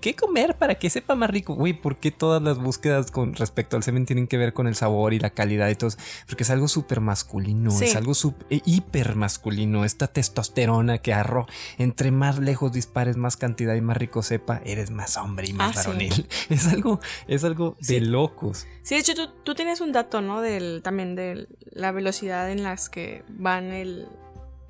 [0.01, 1.55] qué comer para que sepa más rico.
[1.55, 4.75] Güey, ¿por qué todas las búsquedas con respecto al semen tienen que ver con el
[4.75, 5.91] sabor y la calidad y todo?
[6.27, 7.87] Porque es algo súper masculino, Sí.
[7.87, 8.13] es algo
[8.51, 9.85] eh, hiper masculino.
[9.85, 11.47] Esta testosterona que arro,
[11.79, 15.77] entre más lejos dispares, más cantidad y más rico sepa, eres más hombre y más
[15.77, 15.89] Ah, sí.
[15.89, 16.27] varonil.
[16.49, 18.67] Es algo, es algo de locos.
[18.89, 20.41] Sí, de hecho, tú, tú tienes un dato, ¿no?
[20.41, 24.09] Del, también de la velocidad en las que van el,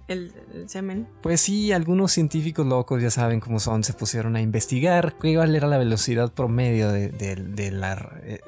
[0.09, 0.33] el,
[0.67, 1.07] semen.
[1.23, 5.69] Pues sí, algunos científicos locos, ya saben cómo son, se pusieron a investigar cuál era
[5.69, 8.41] la velocidad promedio de, de- de la, eh,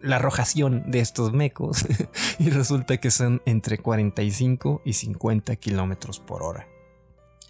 [0.00, 1.86] la arrojación de estos mecos
[2.38, 6.66] y resulta que son entre 45 y 50 kilómetros por hora.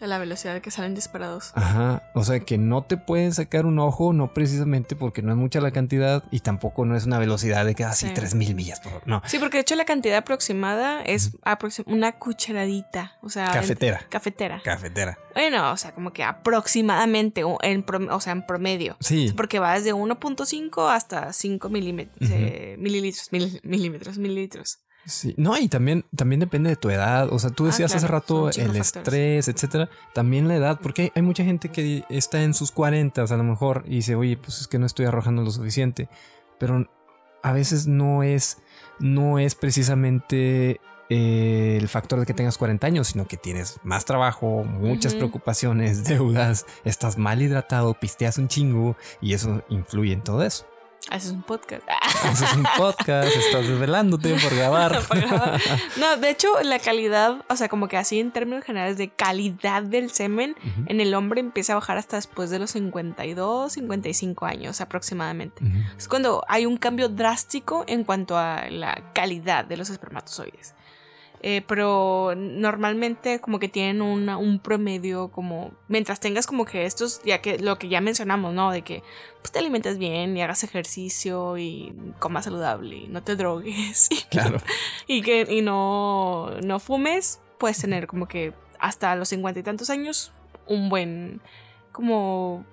[0.00, 1.52] A la velocidad de que salen disparados.
[1.54, 5.36] Ajá, o sea que no te pueden sacar un ojo, no precisamente porque no es
[5.36, 8.14] mucha la cantidad y tampoco no es una velocidad de casi Sí.
[8.14, 9.02] 3000 millas por hora.
[9.06, 13.18] No, Sí, porque de hecho la cantidad aproximada es aproxim- una cucharadita.
[13.22, 14.00] O sea, cafetera.
[14.02, 14.60] en- cafetera.
[14.64, 15.18] Cafetera.
[15.34, 18.96] Bueno, o sea, como que aproximadamente, o, en o sea, en promedio.
[19.00, 19.32] Sí.
[19.36, 24.78] Porque va desde 1.5 hasta 5 milímetros, eh, mililitros, mil- milímetros, mililitros.
[25.06, 27.32] Sí, no, y también, también depende de tu edad.
[27.32, 28.76] O sea, tú Ah, decías hace rato el factores.
[28.96, 29.88] estrés, etcétera.
[30.14, 33.44] También la edad, porque hay, hay mucha gente que está en sus 40 a lo
[33.44, 36.08] mejor y dice, oye, pues es que no estoy arrojando lo suficiente.
[36.58, 36.88] Pero
[37.42, 38.58] a veces no es,
[38.98, 44.04] no es precisamente eh, el factor de que tengas 40 años, sino que tienes más
[44.04, 50.44] trabajo, muchas preocupaciones, deudas, estás mal hidratado, pisteas un chingo y eso influye en todo
[50.44, 50.66] eso.
[51.08, 51.82] Haces un podcast.
[52.24, 55.00] Haces un podcast, estás desvelándote por grabar.
[55.96, 59.82] No, de hecho, la calidad, o sea, como que así en términos generales de calidad
[59.82, 60.54] del semen
[60.86, 65.62] en el hombre empieza a bajar hasta después de los 52, 55 años aproximadamente.
[65.96, 70.74] Es cuando hay un cambio drástico en cuanto a la calidad de los espermatozoides.
[71.42, 77.22] Eh, pero normalmente como que tienen una- un promedio como mientras tengas como que estos
[77.24, 79.02] ya que lo que ya mencionamos no de que
[79.40, 84.16] pues te alimentas bien y hagas ejercicio y comas saludable y no te drogues y,
[84.28, 84.58] Claro.
[85.06, 89.88] y que y no no fumes puedes tener como que hasta los cincuenta y tantos
[89.88, 90.32] años
[90.66, 91.40] un buen
[91.90, 92.66] como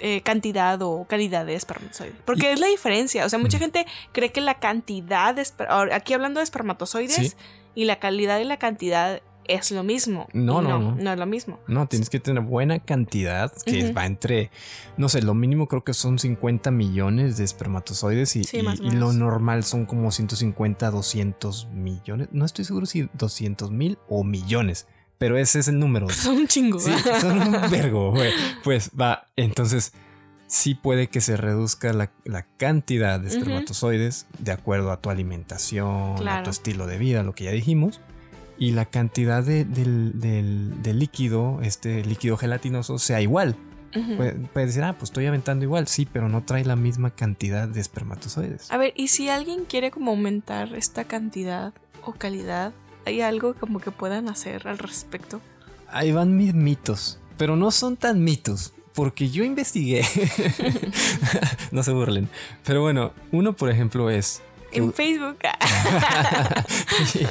[0.00, 2.16] eh, cantidad o calidad de espermatozoides.
[2.24, 3.24] Porque es la diferencia.
[3.24, 3.60] O sea, mucha Mm.
[3.60, 5.46] gente cree que la cantidad de...
[5.92, 7.32] Aquí hablando de espermatozoides Sí.
[7.74, 10.26] y la calidad y la cantidad es lo mismo.
[10.32, 10.94] No, Y no, no.
[10.96, 11.58] No es lo mismo.
[11.68, 14.50] No, tienes que tener buena cantidad, que va entre,
[14.96, 19.12] no sé, lo mínimo creo que son 50 millones de espermatozoides y, Sí, y- lo
[19.12, 22.28] normal son como 150, 200 millones.
[22.32, 24.86] No estoy seguro si 200 mil o millones,
[25.24, 26.06] pero ese es el número.
[26.10, 26.78] Son un chingo.
[26.78, 28.30] Sí, son un vergo, güey.
[28.62, 29.92] Pues va, entonces
[30.48, 36.28] sí puede que se reduzca la, la cantidad de espermatozoides de acuerdo a tu alimentación,
[36.28, 38.02] a tu estilo de vida, lo que ya dijimos.
[38.58, 43.56] Y la cantidad de- del, del- del líquido, este líquido gelatinoso, sea igual.
[44.16, 47.66] Puede, puede decir, ah, pues estoy aventando igual, sí, pero no trae la misma cantidad
[47.68, 48.70] de espermatozoides.
[48.70, 51.72] A ver, y si alguien quiere como aumentar esta cantidad
[52.04, 52.74] o calidad,
[53.06, 55.40] ¿hay algo como que puedan hacer al respecto?
[55.88, 60.04] Ahí van mis mitos, pero no son tan mitos, porque yo investigué.
[61.72, 62.28] no se burlen.
[62.64, 64.42] Pero bueno, uno, por ejemplo, es.
[64.74, 65.38] En Facebook.
[67.06, 67.26] Sí.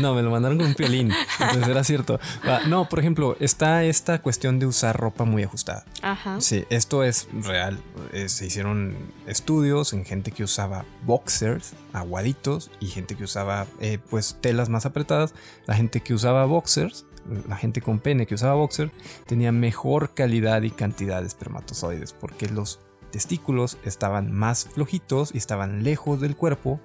[0.00, 1.12] no, me lo mandaron con un piolín.
[1.40, 2.20] Entonces era cierto.
[2.46, 5.84] Va, No, por ejemplo, está esta cuestión de usar ropa muy ajustada.
[6.02, 6.40] Ajá.
[6.40, 7.80] Sí, esto es real.
[8.12, 13.98] Eh, se hicieron estudios en gente que usaba boxers aguaditos y gente que usaba eh,
[14.10, 15.34] pues telas más apretadas.
[15.66, 17.04] La gente que usaba boxers,
[17.48, 18.90] la gente con pene que usaba boxer,
[19.26, 22.80] tenía mejor calidad y cantidad de espermatozoides porque los
[23.12, 26.80] testículos estaban más flojitos y estaban lejos del cuerpo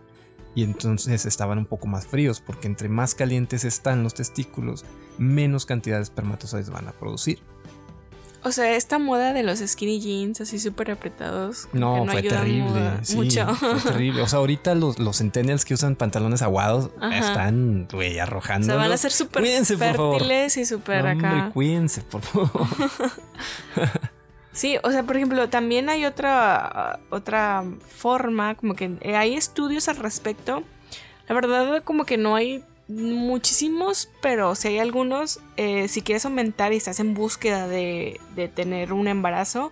[0.54, 4.86] y entonces estaban un poco más fríos porque entre más calientes están los testículos,
[5.18, 7.40] menos cantidad de espermatozoides van a producir.
[8.44, 11.68] O sea, esta moda de los skinny jeans así súper apretados.
[11.74, 12.92] No, fue terrible.
[13.02, 13.46] sí, mucho.
[13.56, 14.22] Fue terrible.
[14.22, 17.18] O sea, ahorita los, los centennials que usan pantalones aguados Ajá.
[17.18, 18.68] están, güey, O arrojando.
[18.68, 20.20] sea, van a ser súper Cuídense, por favor.
[20.20, 21.50] fértiles y súper acá.
[21.54, 22.52] cuídense, por favor.
[24.58, 27.64] Sí, o sea, por ejemplo, también hay otra, otra
[27.96, 30.64] forma, como que hay estudios al respecto.
[31.30, 36.74] La verdad, como que no hay muchísimos, pero si hay algunos, eh, si quieres aumentar
[36.74, 39.72] y estás en búsqueda de, de tener un embarazo,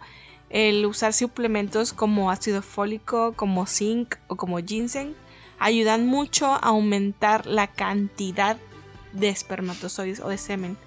[0.52, 5.16] el usar suplementos como ácido fólico, como zinc o como ginseng,
[5.58, 8.58] ayudan mucho a aumentar la cantidad
[9.14, 10.78] de espermatozoides o de semen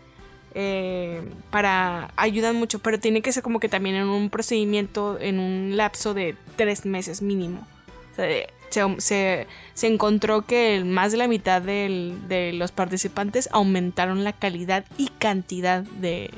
[0.54, 5.38] eh, para ayudan mucho, pero tiene que ser como que también en un procedimiento, en
[5.38, 7.66] un lapso de tres meses mínimo.
[8.12, 12.70] O sea, de- se, se- se encontró que más de la mitad del- de los
[12.72, 16.30] participantes aumentaron la calidad y cantidad de,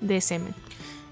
[0.00, 0.54] de semen.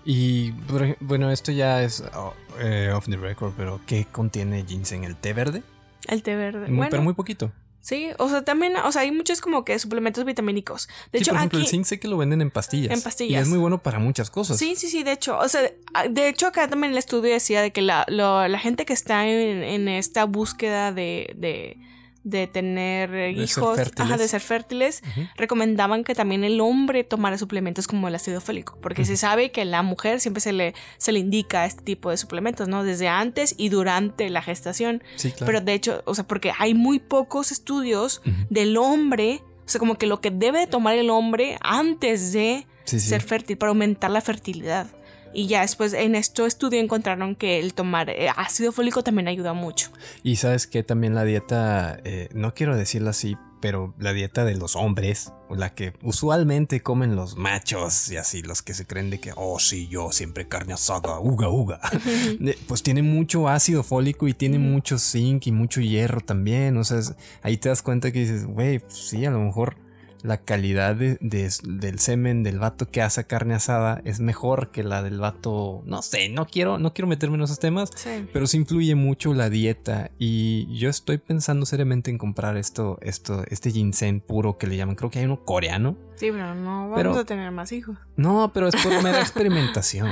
[0.07, 0.53] Y
[1.01, 5.05] bueno, esto ya es oh, eh, off the record, pero ¿qué contiene ginseng?
[5.05, 5.63] ¿El té verde?
[6.09, 6.69] El té verde.
[6.69, 7.53] Muy- bueno, pero muy poquito.
[7.85, 10.89] Sí, o sea, también, o sea, hay muchos como que suplementos vitamínicos.
[11.13, 11.67] De Sí, hecho, por ejemplo, aquí...
[11.67, 12.91] el zinc sé que lo venden en pastillas.
[12.93, 13.43] En Y pastillas.
[13.43, 14.59] es muy bueno para muchas cosas.
[14.59, 17.61] Sí, sí, sí, de hecho, o sea, a- de hecho acá también el estudio decía
[17.63, 21.77] de que la, lo- la gente que está en, en esta búsqueda de, de,
[22.25, 25.03] de tener eh, De hijos, ajá, de ser fértiles,
[25.37, 29.65] recomendaban que también el hombre tomara suplementos como el ácido fólico, porque se sabe que
[29.67, 32.83] la mujer siempre se le, se le indica este tipo de suplementos, ¿no?
[32.83, 35.03] Desde antes y durante la gestación.
[35.17, 35.47] Sí, claro.
[35.47, 39.97] Pero de hecho, o sea, porque hay muy pocos estudios del hombre, o sea, como
[39.97, 43.09] que lo que debe de tomar el hombre antes de Sí, sí.
[43.09, 44.87] ser fértil, para aumentar la fertilidad.
[45.35, 49.53] Y ya después en este estudio encontraron que el tomar eh, ácido fólico también ayuda
[49.53, 49.91] mucho.
[50.23, 54.55] Y sabes que también la dieta, eh, no quiero decirlo así, pero la dieta de
[54.57, 59.09] los hombres, o la que usualmente comen los machos y así, los que se creen
[59.09, 61.81] de que, oh sí, yo siempre carne asada, uga, uga,
[62.69, 66.77] pues tiene mucho ácido fólico y tiene mucho zinc y mucho hierro también.
[66.77, 69.77] O sea, es- ahí te das cuenta que dices, güey, pues sí, a lo mejor
[70.25, 74.83] la calidad de- de- del semen del vato que hace carne asada es mejor que
[74.83, 77.91] la del vato, no sé, no quiero, no quiero meterme en esos temas.
[77.95, 78.27] Sí.
[78.33, 83.45] Pero sí influye mucho la dieta y yo estoy pensando seriamente en comprar esto, esto,
[83.49, 84.97] este ginseng puro que le llaman.
[84.97, 85.95] Creo que hay uno coreano.
[86.17, 87.97] Sí, pero no vamos Pero- a tener más hijos.
[88.17, 90.09] No, pero es por mera experimentación.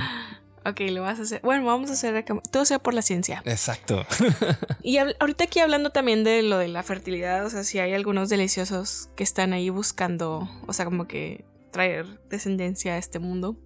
[0.64, 1.40] Ok, lo vas a hacer.
[1.42, 3.42] Bueno, vamos a hacer acá- todo sea por la ciencia.
[3.44, 4.05] Exacto.
[4.83, 8.29] Y ahorita aquí hablando también de lo de la fertilidad, o sea, si hay algunos
[8.29, 13.57] deliciosos que están ahí buscando, o sea, como que traer descendencia a este mundo.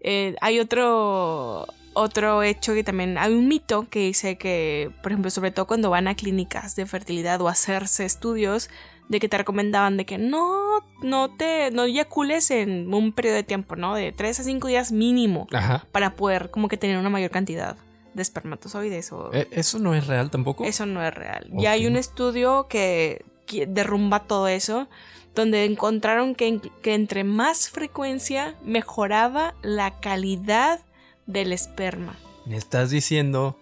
[0.00, 5.30] Eh, hay otro otro hecho que también hay un mito que dice que, por ejemplo,
[5.30, 8.68] sobre todo cuando van a clínicas de fertilidad o hacerse estudios,
[9.08, 13.42] de que te recomendaban de que no, no te, no eyacules en un periodo de
[13.42, 13.94] tiempo, ¿no?
[13.94, 15.86] De 3 a 5 días mínimo Ajá.
[15.92, 17.76] para poder como que tener una mayor cantidad
[18.14, 19.30] de espermatozoides o...
[19.32, 20.64] Eh, ¿Eso no es real tampoco?
[20.64, 21.50] Eso no es real.
[21.52, 24.88] Ya hay un estudio que, que derrumba todo eso,
[25.34, 30.80] donde encontraron que, que entre más frecuencia mejoraba la calidad
[31.26, 32.16] del esperma.
[32.46, 33.58] Me estás diciendo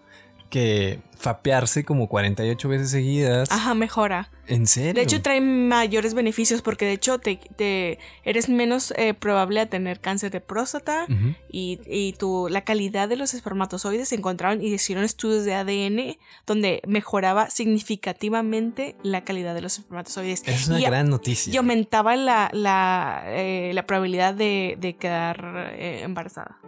[0.53, 3.51] que fapearse como 48 veces seguidas.
[3.51, 4.31] Ajá, mejora.
[4.49, 4.93] ¿En serio?
[4.93, 9.67] De hecho, trae mayores beneficios porque de hecho te, te- eres menos eh, probable a
[9.67, 11.07] tener cáncer de próstata
[11.51, 16.19] y, y tu, la calidad de los espermatozoides se encontraron y hicieron estudios de ADN
[16.47, 20.43] donde mejoraba significativamente la calidad de los espermatozoides.
[20.47, 21.53] Es una Y- gran noticia.
[21.53, 26.59] Y aumentaba la, la, eh, la probabilidad de, de quedar eh, embarazada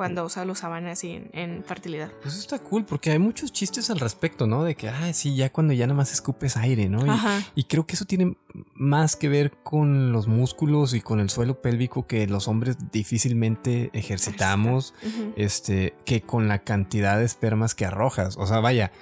[0.00, 2.10] cuando o sea, lo usaban así en, en fertilidad.
[2.22, 4.64] Pues está cool porque hay muchos chistes al respecto, ¿no?
[4.64, 7.04] De que, ah, sí, ya cuando ya nada más escupes aire, ¿no?
[7.04, 7.42] Y, Ajá.
[7.54, 8.34] y creo que eso tiene
[8.72, 13.90] más que ver con los músculos y con el suelo pélvico que los hombres difícilmente
[13.92, 14.94] ejercitamos,
[15.36, 18.38] este, que con la cantidad de espermas que arrojas.
[18.38, 18.92] O sea, vaya,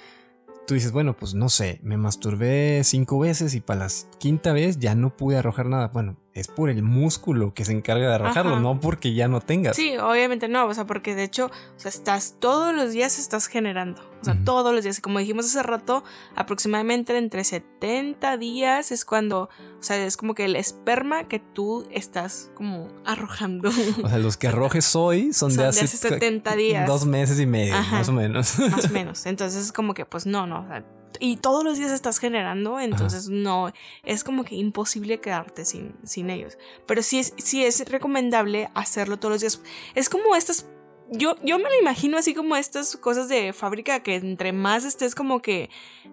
[0.67, 4.79] tú dices, bueno, pues no sé, me masturbé cinco veces y para la quinta vez
[4.79, 5.87] ya no pude arrojar nada.
[5.87, 8.61] Bueno, es por el músculo que se encarga de arrojarlo, Ajá.
[8.61, 9.75] no porque ya no tengas.
[9.75, 13.47] Sí, obviamente no, o sea, porque de hecho, o sea, estás todos los días estás
[13.47, 16.03] generando, o sea, todos los días, como dijimos hace rato,
[16.35, 19.43] aproximadamente entre 70 días es cuando,
[19.79, 23.69] o sea, es como que el esperma que tú estás como arrojando.
[24.03, 26.87] O sea, los que arrojes hoy son, Son de hace, 70 días.
[26.87, 27.97] dos meses y medio, Ajá.
[27.97, 28.59] más o menos.
[28.59, 29.25] más o menos.
[29.25, 30.61] Entonces es como que, pues no, no.
[30.61, 30.83] o sea,
[31.19, 33.71] y todos los días estás generando, entonces no,
[34.03, 36.57] es como que imposible quedarte sin, sin ellos.
[36.85, 39.61] Pero sí es, sí es recomendable hacerlo todos los días.
[39.95, 40.67] Es como estas,
[41.11, 45.15] yo, yo me lo imagino así como estas cosas de fábrica que entre más estés
[45.15, 45.69] como que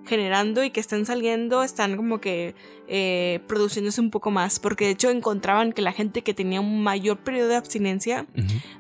[0.07, 2.55] generando y que estén saliendo, están como que
[2.89, 4.59] eh, produciéndose un poco más.
[4.59, 8.27] Porque de hecho encontraban que la gente que tenía un mayor periodo de abstinencia,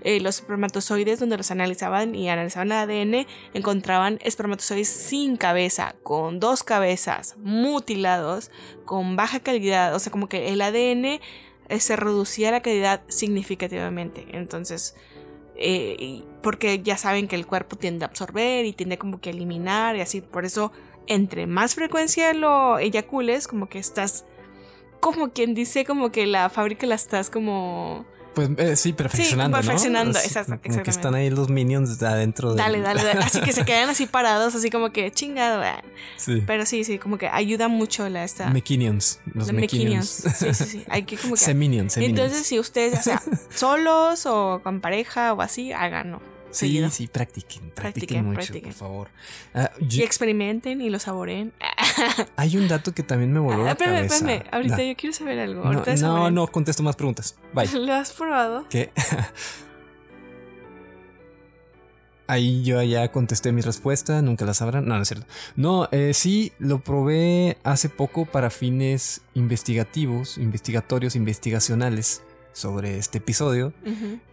[0.02, 6.40] eh, los espermatozoides donde los analizaban y analizaban el ADN, encontraban espermatozoides sin cabeza, con
[6.40, 8.50] dos cabezas, mutilados,
[8.84, 11.20] con baja calidad, o sea, como que el ADN
[11.68, 14.26] eh, se reducía la calidad significativamente.
[14.32, 14.94] Entonces,
[15.58, 19.32] eh, porque ya saben que el cuerpo tiende a absorber y tiende como que a
[19.32, 20.72] eliminar y así, por eso,
[21.06, 24.26] entre más frecuencia lo eyacules, como que estás...
[25.00, 29.56] Como quien dice, como que la fábrica la estás como Pues eh, sí, perfeccionando.
[29.56, 29.62] ¿no?
[29.64, 30.90] perfeccionando, Así, exacto, Como que exactamente.
[30.90, 32.50] están ahí los minions de adentro.
[32.50, 33.20] del- Dale, dale, dale.
[33.20, 35.62] Así que se quedan así parados, así como que chingado.
[35.62, 35.82] ah.
[36.18, 36.42] sí.
[36.46, 38.50] Pero sí, sí, como que ayuda mucho la esta.
[38.50, 39.20] Mekinions.
[39.32, 40.06] Los Mekinions.
[40.36, 40.84] Sí, sí, sí.
[40.90, 41.40] Hay que como que.
[41.40, 41.94] Seminions.
[41.94, 42.20] seminions.
[42.20, 43.22] Entonces, si ustedes, ya sea
[43.54, 46.20] solos o con pareja o así, háganlo.
[46.56, 48.70] Sí, sí, practiquen, practiquen, Practiquen, mucho, practiquen.
[48.70, 49.08] por favor.
[49.54, 51.52] Ah, Y experimenten y lo saboreen.
[52.36, 54.14] hay un dato que también me voló Ah, la espérame, cabeza.
[54.16, 54.44] espérame.
[54.52, 55.64] Ahorita yo quiero saber algo.
[55.64, 57.36] No, no, no, contesto más preguntas.
[57.52, 57.68] Bye.
[57.78, 58.66] ¿Lo has probado?
[58.68, 58.90] ¿Qué?
[62.28, 64.84] Ahí yo ya contesté mi respuesta, nunca la sabrán.
[64.86, 65.26] No, no es cierto.
[65.54, 73.72] No, eh, sí, lo probé hace poco para fines investigativos, investigatorios, investigacionales sobre este episodio.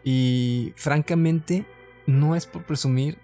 [0.04, 1.68] Y francamente,
[2.06, 3.18] no es por presumir.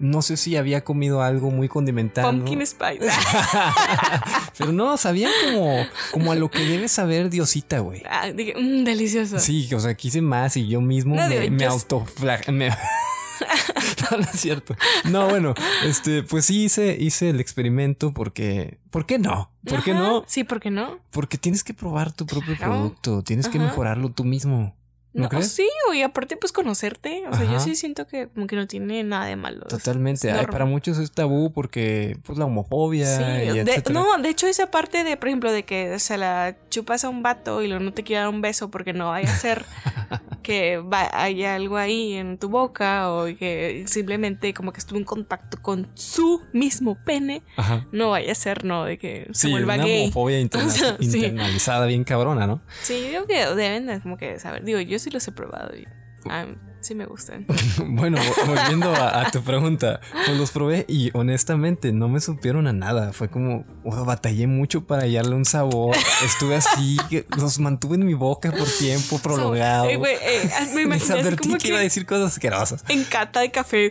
[0.00, 2.30] No sé si había comido algo muy condimentado.
[2.30, 3.00] Pumpkin spice.
[4.58, 5.74] Pero no, sabía como,
[6.12, 8.02] como a lo que debe saber Diosita, güey.
[8.08, 9.40] Ah, dije, "Mm, delicioso.
[9.40, 12.68] Sí, o sea, quise más y yo mismo No, me, me me-
[14.10, 14.76] no, no es cierto.
[15.04, 18.78] No, bueno, este, pues sí hice, hice el experimento porque.
[18.90, 19.50] ¿Por qué no?
[19.64, 20.24] ¿Por qué no?
[20.26, 20.98] Sí, ¿por qué no?
[21.10, 22.72] Porque tienes que probar tu propio Claro.
[22.74, 23.22] producto.
[23.22, 24.74] Tienes que mejorarlo tú mismo.
[25.18, 25.50] ¿No, No, crees?
[25.52, 27.52] sí, y aparte pues conocerte, o sea, Ajá.
[27.54, 29.66] yo sí siento que como que no tiene nada de malo.
[29.66, 30.30] Totalmente.
[30.30, 34.46] Ay, para muchos es tabú porque, pues, la homofobia Sí, y de- no, de hecho
[34.46, 37.82] esa parte de, por ejemplo, de que se la chupas a un vato y luego
[37.82, 39.64] no te quiere dar un beso porque no vaya a ser
[40.42, 45.60] que haya algo ahí en tu boca o que simplemente como que estuvo en contacto
[45.60, 47.86] con su mismo pene, Ajá.
[47.92, 50.04] no vaya a ser, no, de que se Sí, vuelva una gay.
[50.04, 51.04] homofobia interna- O sea, sí.
[51.18, 52.60] internalizada bien cabrona, ¿no?
[52.82, 55.74] Sí, yo creo que deben de como que saber, digo, yo sí los he probado
[55.76, 55.86] y
[56.28, 56.46] ah,
[56.80, 57.46] sí me gustan.
[57.90, 62.66] Bueno, vo- volviendo a, a tu pregunta, pues los probé y honestamente no me supieron
[62.66, 63.12] a nada.
[63.12, 65.96] Fue como, oh, batallé mucho para hallarle un sabor.
[66.24, 69.86] Estuve así, que los mantuve en mi boca por tiempo prolongado.
[69.88, 72.32] Eh, güey, eh, me Les imaginé así advertí como que iba a que decir cosas
[72.32, 72.84] asquerosas.
[72.88, 73.90] en cata de café.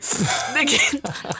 [0.53, 0.79] De que,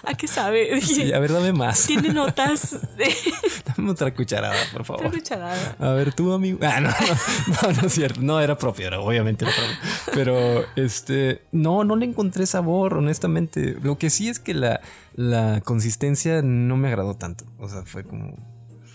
[0.03, 0.81] ¿A qué sabe?
[0.87, 1.85] Sí, a ver, dame más.
[1.85, 2.77] Tiene notas
[3.77, 5.11] Dame otra cucharada, por otra favor.
[5.11, 5.75] cucharada.
[5.79, 6.59] A ver, tú, amigo.
[6.61, 8.19] Ah, no, no, no, no es cierto.
[8.21, 9.75] No, era propio, era, obviamente era propio.
[10.13, 13.75] Pero, este, Eh, no, no le encontré sabor, honestamente.
[13.81, 14.81] Lo que sí es que la,
[15.15, 17.45] la consistencia no me agradó tanto.
[17.57, 18.35] O sea, fue como.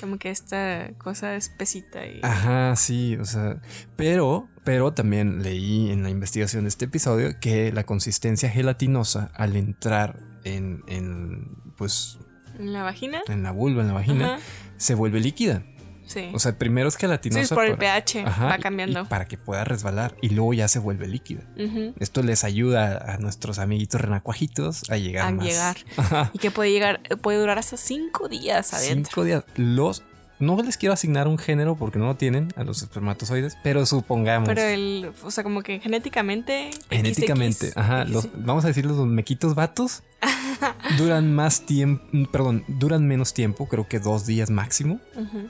[0.01, 2.21] Como que esta cosa espesita y.
[2.23, 3.61] Ajá, sí, o sea.
[3.97, 9.55] Pero, pero también leí en la investigación de este episodio que la consistencia gelatinosa al
[9.57, 12.19] entrar en, en pues,
[12.59, 13.23] ¿En la vagina?
[13.29, 14.45] en la vulva, en la vagina, Ajá.
[14.77, 15.63] se vuelve líquida.
[16.07, 16.31] Sí.
[16.35, 17.41] O sea, primero es sí, gelatinosa.
[17.43, 18.25] es por el para- pH.
[18.27, 19.03] Ajá, va cambiando.
[19.03, 21.43] y para que pueda resbalar y luego ya se vuelve líquida.
[21.59, 21.95] Ujú.
[21.99, 25.45] Esto les ayuda a nuestros amiguitos renacuajitos a llegar A más.
[25.47, 25.77] llegar.
[25.97, 26.31] Ajá.
[26.35, 29.11] Y que puede llegar, puede durar hasta cinco días adentro.
[29.11, 29.45] Cinco días.
[29.57, 30.03] Los.
[30.39, 34.49] No les quiero asignar un género porque no lo tienen a los espermatozoides, pero supongamos.
[34.49, 36.73] Pero el, o sea, como que genéticamente.
[36.91, 38.11] genéticamente, XX, ajá, XX.
[38.13, 40.03] los, vamos a decir los mequitos vatos
[40.99, 45.01] duran más tiempo, perdón, duran menos tiempo, creo que dos días máximo,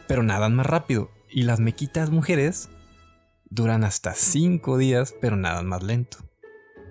[0.07, 1.11] pero nadan más rápido.
[1.31, 2.69] Y las mequitas mujeres
[3.49, 6.19] duran hasta cinco días, pero nadan más lento.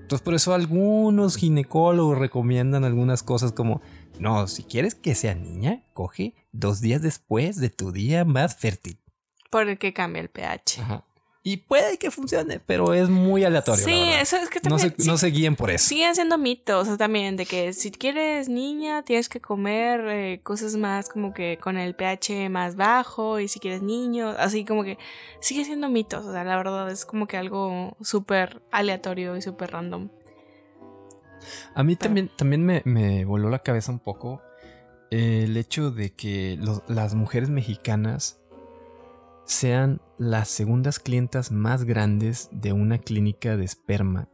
[0.02, 3.82] Entonces por eso algunos ginecólogos recomiendan algunas cosas como,
[4.20, 9.00] no, si quieres que sea niña, coge dos días después de tu día más fértil.
[9.50, 10.82] Por el que cambia el pH.
[10.82, 11.06] Ajá.
[11.44, 13.84] Y puede que funcione, pero es muy aleatorio.
[13.84, 14.94] Sí, eso es que no, también.
[14.96, 15.88] se, sí, no se guíen por eso.
[15.90, 20.40] Siguen siendo mitos, o sea, también de que si quieres niña tienes que comer eh,
[20.44, 24.84] cosas más como que con el pH más bajo y si quieres niño, así como
[24.84, 25.00] que
[25.40, 29.72] sigue siendo mitos, o sea, la verdad es como que algo súper aleatorio y súper
[29.72, 30.10] random.
[31.74, 34.44] A mí también, también me, me voló la cabeza un poco
[35.10, 38.41] eh, el hecho de que los- las mujeres mexicanas
[39.52, 44.30] sean las segundas clientas más grandes de una clínica de esperma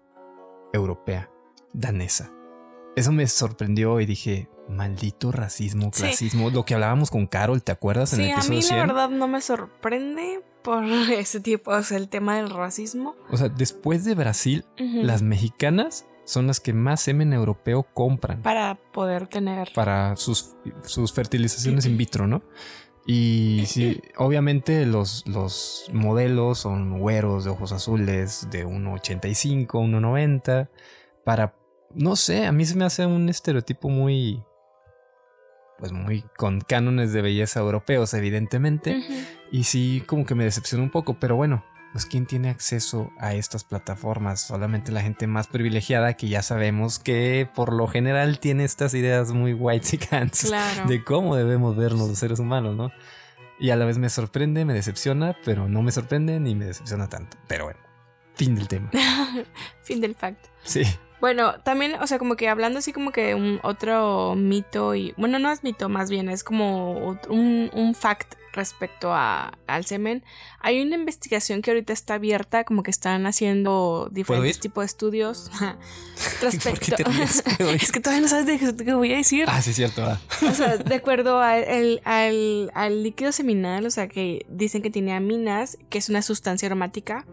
[0.74, 1.30] europea,
[1.74, 2.32] danesa.
[2.96, 6.02] Eso me sorprendió y dije, maldito racismo, Sí.
[6.04, 8.14] clasismo, lo que hablábamos con Carol, ¿te acuerdas?
[8.14, 8.78] en Sí, el a episodio mí 100?
[8.80, 13.16] la verdad no me sorprende por ese tipo, o sea, el tema del racismo.
[13.30, 18.42] O sea, después de Brasil, las mexicanas son las que más semen europeo compran.
[18.42, 19.72] Para poder tener...
[19.74, 22.42] para sus, sus fertilizaciones in vitro, ¿no?
[23.10, 30.70] Y sí, obviamente los, los modelos son güeros de ojos azules de 1,85, 1,90.
[31.24, 31.56] Para,
[31.96, 34.44] no sé, a mí se me hace un estereotipo muy,
[35.80, 39.02] pues muy con cánones de belleza europeos, evidentemente.
[39.54, 43.34] Y sí, como que me decepciona un poco, pero bueno, pues ¿quién tiene acceso a
[43.34, 44.42] estas plataformas?
[44.42, 49.32] Solamente la gente más privilegiada que ya sabemos que por lo general tiene estas ideas
[49.32, 49.98] muy white
[50.48, 50.88] Claro.
[50.88, 52.92] de cómo debemos vernos los seres humanos, ¿no?
[53.60, 57.10] Y a la vez me sorprende, me decepciona, pero no me sorprende ni me decepciona
[57.10, 57.38] tanto.
[57.48, 57.80] Pero bueno,
[58.36, 58.92] fin del tema.
[59.84, 60.46] fin del fact.
[60.64, 60.84] Sí.
[61.20, 65.40] Bueno, también, o sea, como que hablando así como que un otro mito y, bueno,
[65.40, 70.24] no es mito, más bien es como un, un fact respecto a, al semen.
[70.60, 75.50] Hay una investigación que ahorita está abierta, como que están haciendo diferentes tipos de estudios
[76.42, 76.50] ¿Por
[76.80, 77.12] qué respecto.
[77.70, 78.46] es que todavía no sabes
[78.78, 79.46] de qué, voy a decir.
[79.48, 80.04] Ah, sí, cierto.
[80.04, 80.20] ah.
[80.50, 84.90] O sea, de acuerdo a el- al, al líquido seminal, o sea, que dicen que
[84.90, 87.26] tiene aminas, que es una sustancia aromática,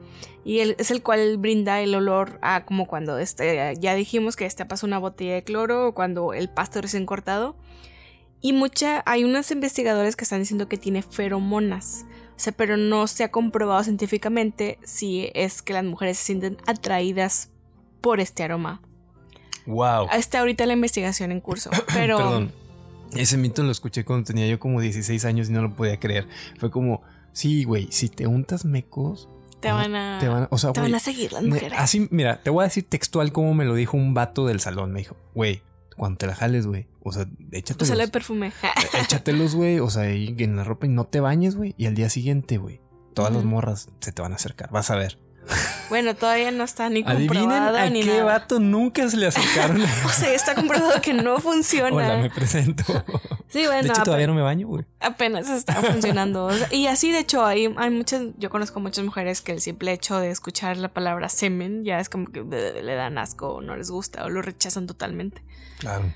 [0.44, 4.44] y el- es el cual brinda el olor a como cuando este, ya dijimos que
[4.46, 7.56] este pasa una botella de cloro o cuando el pasto recién cortado.
[8.44, 12.04] Y mucha, hay unos investigadores que están diciendo que tiene feromonas.
[12.36, 16.58] O sea, pero no se ha comprobado científicamente si es que las mujeres se sienten
[16.66, 17.48] atraídas
[18.02, 18.82] por este aroma.
[19.64, 20.08] Wow.
[20.12, 22.18] Está ahorita la investigación en curso, pero...
[22.18, 22.52] Perdón.
[23.16, 26.28] Ese mito lo escuché cuando tenía yo como 16 años y no lo podía creer.
[26.58, 27.00] Fue como,
[27.32, 29.26] sí, güey, si te untas mecos,
[29.60, 31.48] Te van a, te van a, o sea, te güey, van a seguir las me-
[31.54, 31.78] mujeres.
[31.78, 34.92] así, mira, te voy a decir textual como me lo dijo un vato del salón.
[34.92, 35.62] Me dijo, güey,
[35.96, 37.90] cuando te la jales, güey, o sea, échatelos.
[37.90, 38.52] Usale perfume.
[39.00, 41.74] échatelos, güey, o sea, ahí en la ropa y no te bañes, güey.
[41.76, 42.80] Y al día siguiente, güey,
[43.14, 44.70] todas las morras se te van a acercar.
[44.70, 45.18] Vas a ver.
[45.90, 48.24] bueno, todavía no está ni Adivinen comprobado a ni qué nada.
[48.24, 49.82] vato nunca se le acercaron.
[50.06, 51.94] O sea, está comprobado que no funciona.
[51.94, 52.82] Hola, me presento.
[53.48, 54.86] Sí, bueno, de hecho, todavía no me baño, güey.
[55.00, 56.46] apenas está funcionando.
[56.46, 59.60] O sea, y así, de hecho, hay, hay muchas, yo conozco muchas mujeres que el
[59.60, 63.60] simple hecho de escuchar la palabra semen ya es como que le dan asco o
[63.60, 65.42] no les gusta o lo rechazan totalmente.
[65.78, 66.10] Claro.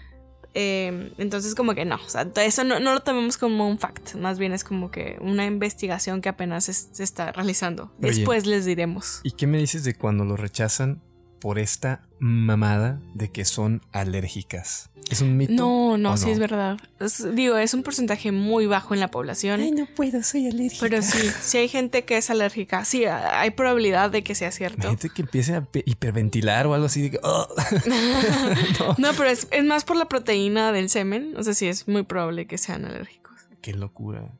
[0.55, 4.15] Eh, entonces, como que no, o sea, eso no, no lo tomemos como un fact,
[4.15, 7.93] más bien es como que una investigación que apenas es- se está realizando.
[8.03, 8.09] Oye.
[8.11, 9.21] Después les diremos.
[9.23, 11.03] ¿Y qué me dices de cuando lo rechazan
[11.41, 14.91] por esta mamada de que son alérgicas?
[15.11, 15.53] ¿Es un mito?
[15.55, 16.77] No, no, sí es verdad.
[17.01, 19.61] Es- digo, es un porcentaje muy bajo en la población.
[19.75, 20.81] no puedo, soy alérgica.
[20.81, 22.85] pero sí, sí hay gente que es alérgica.
[22.85, 24.87] Sí, hay probabilidad de que sea cierto.
[24.87, 27.47] Gente que empiece a pe- hiperventilar o algo así de que, "Oh".
[27.87, 28.95] no.
[28.99, 31.35] No, pero es, es más por la proteína del semen.
[31.39, 33.35] O sea, sí, es muy probable que sean alérgicos.
[33.63, 34.31] Qué locura.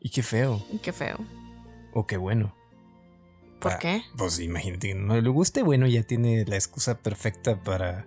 [0.00, 0.64] Y qué feo.
[0.82, 1.18] Qué feo.
[1.92, 2.54] O qué bueno.
[3.66, 4.02] ¿Por Ah, qué?
[4.16, 8.06] Pues imagínate que no le guste, bueno, ya tiene la excusa perfecta para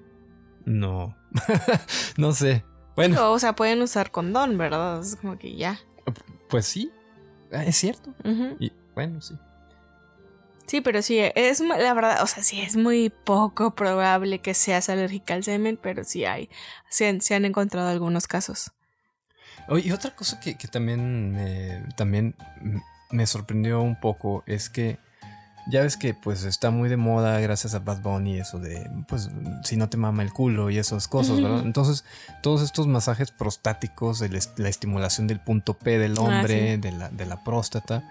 [0.66, 1.16] no.
[2.18, 2.64] no sé.
[2.96, 5.02] Bueno, O sea, pueden usar condón, ¿verdad?
[5.02, 5.80] Es como que ya.
[6.50, 6.92] pues sí.
[7.52, 8.14] Ah, Es cierto.
[8.60, 9.36] Y bueno, sí.
[10.66, 14.88] Sí, pero sí, es la verdad, o sea, sí es muy poco probable que seas
[14.90, 16.48] alérgica al semen, pero sí hay,
[16.92, 18.72] se han, se han encontrado algunos casos.
[19.68, 22.36] Oye, y otra cosa que, que también, también
[23.10, 25.00] me sorprendió un poco es que
[25.70, 29.30] ya ves que pues está muy de moda gracias a Bad Bunny eso de pues
[29.64, 31.42] si no te mama el culo y esas cosas.
[31.42, 31.62] ¿verdad?
[31.64, 32.04] Entonces
[32.42, 36.82] todos estos masajes prostáticos, el la estimulación del punto P del Ah, hombre, sí.
[36.82, 38.04] de, la, de la próstata,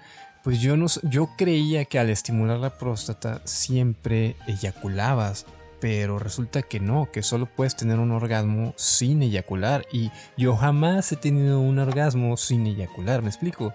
[0.45, 5.47] pues yo no yo creía que al estimular la próstata siempre eyaculabas.
[5.81, 9.87] Pero resulta que no, que solo puedes tener un orgasmo sin eyacular.
[9.93, 13.73] Y yo jamás he tenido un orgasmo sin eyacular, ¿me explico?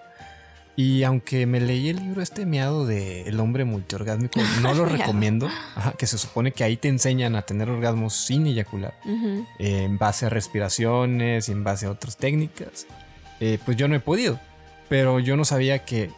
[0.76, 5.48] Y aunque me leí el libro este miado de El hombre multiorgásmico, no lo recomiendo.
[5.76, 8.94] Ajá, que se supone que ahí te enseñan a tener orgasmos sin eyacular.
[9.58, 12.86] Eh, en base a respiraciones y en base a otras técnicas.
[13.40, 14.40] eh, pues yo no he podido.
[14.88, 16.10] Pero yo no sabía que,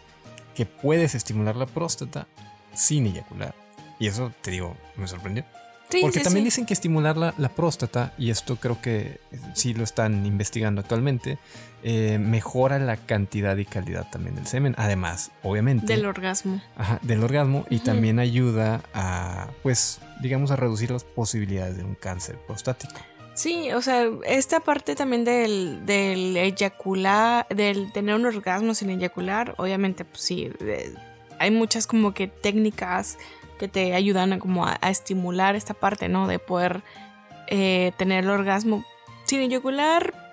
[0.55, 2.27] que puedes estimular la próstata
[2.75, 3.55] sin eyacular.
[3.99, 5.45] Y eso, te digo, me sorprendió.
[5.89, 6.47] Sí, Porque sí, también sí.
[6.47, 9.21] dicen que estimular la, la próstata, y esto creo que
[9.55, 11.39] sí lo están investigando actualmente,
[11.85, 14.75] eh, mejora la cantidad y calidad también del semen.
[14.79, 16.61] Además, obviamente, Del orgasmo.
[16.77, 21.95] ajá, del orgasmo y también ayuda a, pues, digamos, a reducir las posibilidades de un
[21.95, 22.95] cáncer prostático.
[23.35, 29.55] Sí, o sea, esta parte también del, del eyacular, del tener un orgasmo sin eyacular,
[29.59, 30.95] obviamente, pues sí, de-
[31.39, 33.19] hay muchas como que técnicas
[33.59, 36.27] que te ayudan a como a, estimular esta parte, ¿no?
[36.27, 36.83] De poder
[37.49, 38.85] eh, tener el orgasmo
[39.25, 40.26] sin eyacular.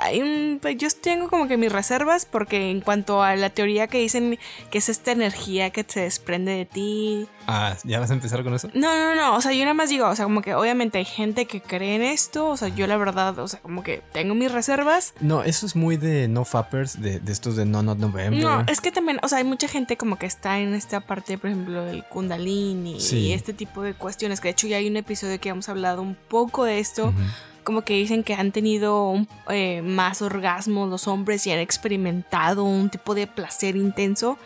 [0.00, 3.86] Hay un, pues, yo tengo como que mis reservas porque en cuanto a la teoría
[3.86, 4.38] que dicen
[4.70, 8.54] que es esta energía que se desprende de ti, Ah, ¿ya vas a empezar con
[8.54, 8.68] eso?
[8.74, 11.04] no, no, no, o sea, yo nada más digo, o sea, como que obviamente hay
[11.04, 14.34] gente que cree en esto, o sea, yo la verdad, o sea, como que tengo
[14.34, 15.14] mis reservas.
[15.20, 18.40] No, eso es muy de no fappers, de, de estos de No Not November.
[18.42, 21.36] No, es que también, o sea, hay mucha gente como que está en esta parte,
[21.38, 23.18] por ejemplo, del kundalini Sí.
[23.18, 26.00] y este tipo de cuestiones, que de hecho ya hay un episodio que hemos hablado
[26.02, 27.16] un poco de esto, Ujú.
[27.62, 29.14] Como que dicen que han tenido
[29.48, 34.38] eh, más orgasmos los hombres y han experimentado un tipo de placer intenso.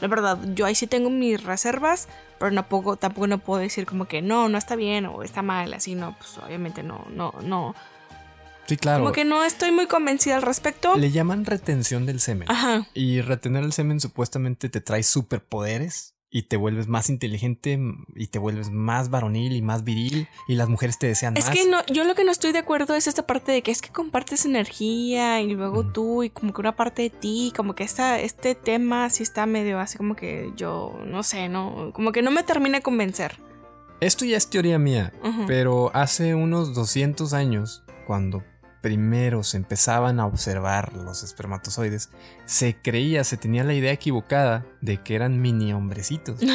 [0.00, 2.08] La verdad, yo ahí sí tengo mis reservas,
[2.38, 5.42] pero no puedo, tampoco no puedo decir como que no, no está bien o está
[5.42, 7.74] mal, así no, pues obviamente no, no, no.
[8.66, 9.02] Sí, claro.
[9.02, 10.96] Como que no estoy muy convencida al respecto.
[10.96, 12.50] Le llaman retención del semen.
[12.50, 12.86] Ajá.
[12.94, 17.78] Y retener el semen supuestamente te trae superpoderes y te vuelves más inteligente
[18.14, 21.54] y te vuelves más varonil y más viril y las mujeres te desean Es más.
[21.54, 23.82] que no, yo lo que no estoy de acuerdo es esta parte de que es
[23.82, 27.82] que compartes energía y luego tú y como que una parte de ti, como que
[27.82, 32.22] esta, este tema sí está medio así como que yo, no sé, no, como que
[32.22, 33.40] no me termina de convencer.
[34.00, 35.12] Esto ya es teoría mía,
[35.46, 38.42] pero hace unos 200 años, cuando
[38.80, 42.08] primero se empezaban a observar los espermatozoides,
[42.50, 46.40] se creía, se tenía la idea equivocada de que eran mini hombrecitos.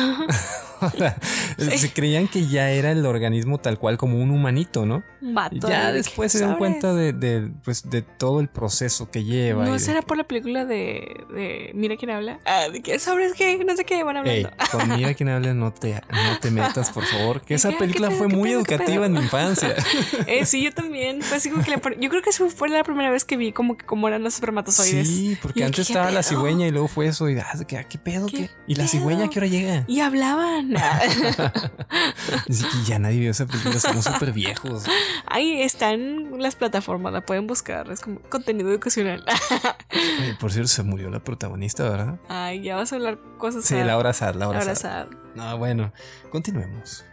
[1.57, 1.77] Sí.
[1.77, 5.03] Se creían que ya era el organismo tal cual como un humanito, ¿no?
[5.21, 5.67] Y vato.
[5.69, 9.23] ya de que, después se dan cuenta de, de, pues, de todo el proceso que
[9.23, 9.65] lleva.
[9.65, 12.39] ¿No de- será por la película de, de Mira quién habla?
[12.45, 14.57] Ah, de que sabes qué, no sé qué van Ey, hablando.
[14.71, 17.41] con mira quien habla no te, no te metas, por favor.
[17.41, 17.75] Que esa ¿Qué?
[17.75, 18.63] ¿Qué película fue ¿Qué muy pedo?
[18.63, 19.73] ¿Qué educativa en mi infancia.
[20.27, 21.21] Eh, sí, yo también.
[21.21, 23.77] Fue así como que la yo creo que fue la primera vez que vi como
[23.77, 25.07] que cómo eran los espermatozoides.
[25.07, 27.29] Sí, porque antes ¿qué estaba la cigüeña y luego fue eso.
[27.29, 28.25] Y ah, ¿qué, ¿qué pedo?
[28.27, 28.49] ¿Qué ¿Qué?
[28.67, 29.83] ¿Y la cigüeña a qué hora llega?
[29.87, 30.69] Y hablaban.
[32.47, 34.85] Dice que ya nadie vio esa película, somos súper viejos.
[35.27, 37.89] Ahí están las plataformas, la pueden buscar.
[37.91, 39.23] Es como contenido educacional.
[40.19, 42.19] Oye, por cierto, se murió la protagonista, ¿verdad?
[42.27, 43.65] Ay, ya vas a hablar cosas.
[43.65, 43.85] Sí, sad.
[43.85, 45.07] Laura Sad, Laura, Laura Sad.
[45.09, 45.17] sad.
[45.35, 45.91] No, bueno,
[46.31, 47.05] continuemos.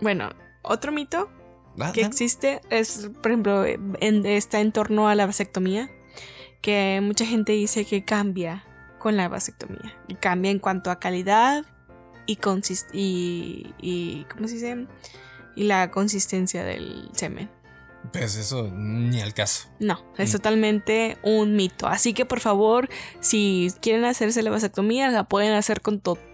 [0.00, 0.30] Bueno,
[0.62, 1.30] otro mito
[1.78, 5.88] Ah, que ah, existe es, por ejemplo, en- está en torno a la vasectomía,
[6.60, 8.64] que mucha gente dice que cambia
[8.98, 9.94] con la vasectomía.
[10.08, 11.64] Y cambia en cuanto a calidad
[12.26, 12.38] y,
[12.92, 14.86] y, y ¿cómo se dice?
[15.56, 17.50] Y la consistencia del semen.
[18.12, 19.68] Pues eso, ni al caso.
[19.78, 20.32] No, es Mm.
[20.36, 21.86] totalmente un mito.
[21.86, 22.88] Así que por favor,
[23.20, 26.24] si quieren hacerse la vasectomía, la pueden hacer con total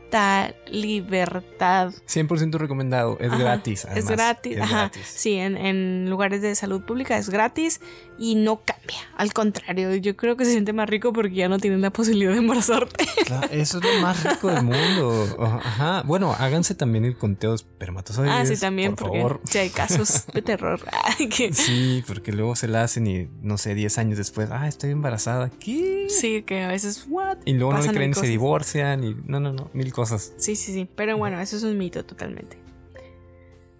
[0.70, 1.92] libertad.
[2.09, 3.86] 100% recomendado, es Ajá, gratis.
[3.94, 4.76] es gratis, es ajá.
[4.78, 5.07] gratis.
[5.07, 7.80] Sí, en, en lugares de salud pública es gratis
[8.18, 8.96] y no cambia.
[9.16, 12.32] Al contrario, yo creo que se siente más rico porque ya no tienen la posibilidad
[12.32, 13.07] de embarazarte.
[13.26, 15.36] Claro, eso es lo más rico del mundo.
[15.40, 16.02] Ajá.
[16.07, 18.32] Bueno, háganse también el conteo de espermatozoides.
[18.32, 19.40] ah, sí, también, por porque favor.
[19.44, 20.80] sí hay casos de terror.
[21.30, 24.90] Que- Sí, porque luego se la hacen y no sé, 10 años después, ah, estoy
[24.90, 25.50] embarazada.
[25.59, 26.07] ¿Qué?
[26.09, 27.07] Sí, que a veces.
[27.09, 27.38] ¿What?
[27.44, 30.32] Y luego no le creen y se divorcian y no, no, no, mil cosas.
[30.36, 30.88] Sí, sí, sí.
[30.94, 32.57] Pero bueno, eso es un mito totalmente.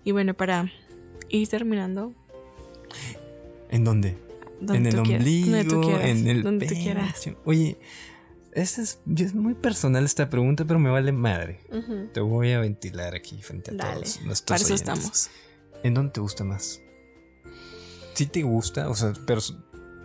[0.03, 0.73] Y bueno, para
[1.29, 2.13] ir terminando,
[3.71, 4.17] ¿En dónde?
[4.61, 6.83] donde en el tú quieras, ombligo, donde tú quieras, en el donde tú pecho.
[6.85, 7.29] quieras.
[7.45, 7.79] Oye,
[8.53, 11.61] esta es, es muy personal esta pregunta, pero me vale madre.
[12.15, 15.05] Te voy a ventilar aquí frente a Dale, todos nuestros para eso oyentes.
[15.05, 15.31] estamos.
[15.83, 16.81] ¿En dónde te gusta más?
[18.15, 18.89] ¿Sí te gusta?
[18.89, 19.41] O sea, pero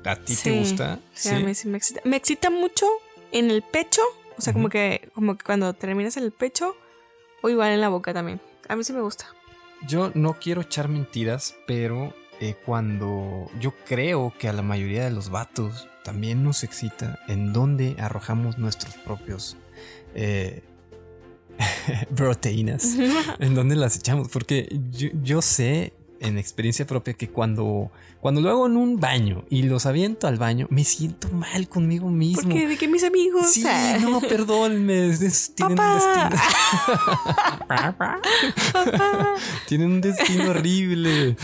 [0.03, 0.99] ¿a ti Sí, te gusta?
[1.13, 2.01] Sí, a mí sí me excita.
[2.03, 2.85] Me excita mucho
[3.31, 4.01] en el pecho,
[4.41, 6.75] o sea, como que como que cuando terminas en el pecho
[7.43, 8.41] o igual en la boca también.
[8.67, 9.27] A mí sí me gusta.
[9.87, 15.11] Yo no quiero echar mentiras, pero eh, cuando yo creo que a la mayoría de
[15.11, 19.57] los vatos también nos excita en donde arrojamos nuestros propios
[20.15, 20.63] eh,
[22.15, 22.95] proteínas,
[23.39, 27.91] en donde las echamos, porque yo, yo sé en experiencia propia que cuando,
[28.21, 32.09] cuando lo hago en un baño y los aviento al baño, me siento mal conmigo
[32.09, 32.43] mismo.
[32.43, 33.47] Porque de que mis amigos.
[33.47, 35.11] Sí, ah, no, perdón, me,
[35.55, 36.29] tienen un Papá.
[36.29, 36.41] destino.
[39.67, 41.35] tienen un destino horrible.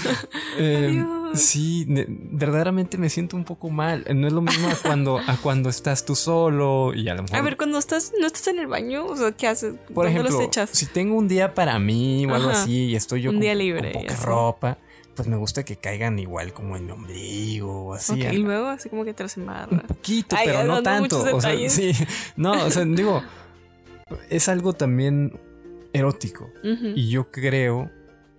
[0.58, 1.27] Eh, Adiós.
[1.38, 4.06] Sí, verdaderamente me siento un poco mal.
[4.16, 7.38] No es lo mismo a cuando, a cuando estás tú solo y a lo mejor.
[7.38, 9.76] A ver, cuando estás, no estás en el baño, o sea, ¿qué haces?
[9.94, 10.70] por ¿Dónde ejemplo, los echas?
[10.72, 13.56] si tengo un día para mí o algo así y estoy yo Un con, día
[13.56, 14.78] libre con y poca ropa,
[15.16, 18.14] pues me gusta que caigan igual como en mi ombligo o así.
[18.22, 19.48] Ok, a- y luego así como que te los un
[19.88, 21.24] poquito, Ay, pero no tanto.
[21.36, 21.92] O sea, sí.
[22.36, 23.24] No, o sea, digo,
[24.30, 25.40] es algo también
[25.94, 26.50] erótico.
[26.64, 27.90] Y yo creo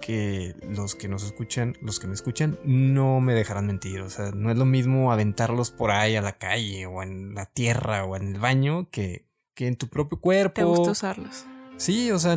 [0.01, 4.01] que los que nos escuchan, los que me escuchan, no me dejarán mentir.
[4.01, 7.47] O sea, no es lo mismo aventarlos por ahí a la calle o en la
[7.47, 10.55] tierra o en el baño que, que en tu propio cuerpo.
[10.55, 11.47] Te gusta usarlos.
[11.77, 12.37] Sí, o sea,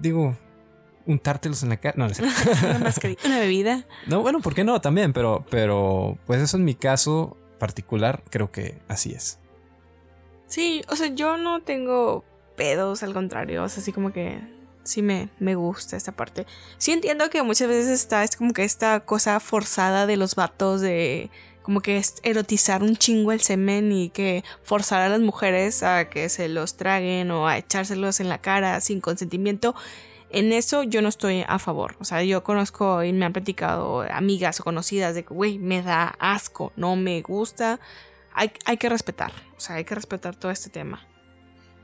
[0.00, 0.36] digo,
[1.06, 1.94] untártelos en la cara.
[1.96, 2.34] No, no, cierto.
[2.66, 3.86] Una mascarilla, una bebida.
[4.06, 4.80] no, bueno, ¿por qué no?
[4.80, 9.38] También, pero, pero, pues eso en mi caso particular, creo que así es.
[10.46, 12.24] Sí, o sea, yo no tengo
[12.56, 14.40] pedos, al contrario, o sea, así como que
[14.84, 16.46] sí me, me gusta esta parte.
[16.78, 20.80] Sí entiendo que muchas veces está es como que esta cosa forzada de los vatos
[20.80, 21.30] de
[21.62, 26.08] como que es erotizar un chingo el semen y que forzar a las mujeres a
[26.08, 29.74] que se los traguen o a echárselos en la cara sin consentimiento.
[30.30, 31.96] En eso yo no estoy a favor.
[32.00, 35.82] O sea, yo conozco y me han platicado amigas o conocidas de que, güey, me
[35.82, 37.80] da asco, no me gusta.
[38.32, 39.32] Hay, hay que respetar.
[39.56, 41.06] O sea, hay que respetar todo este tema.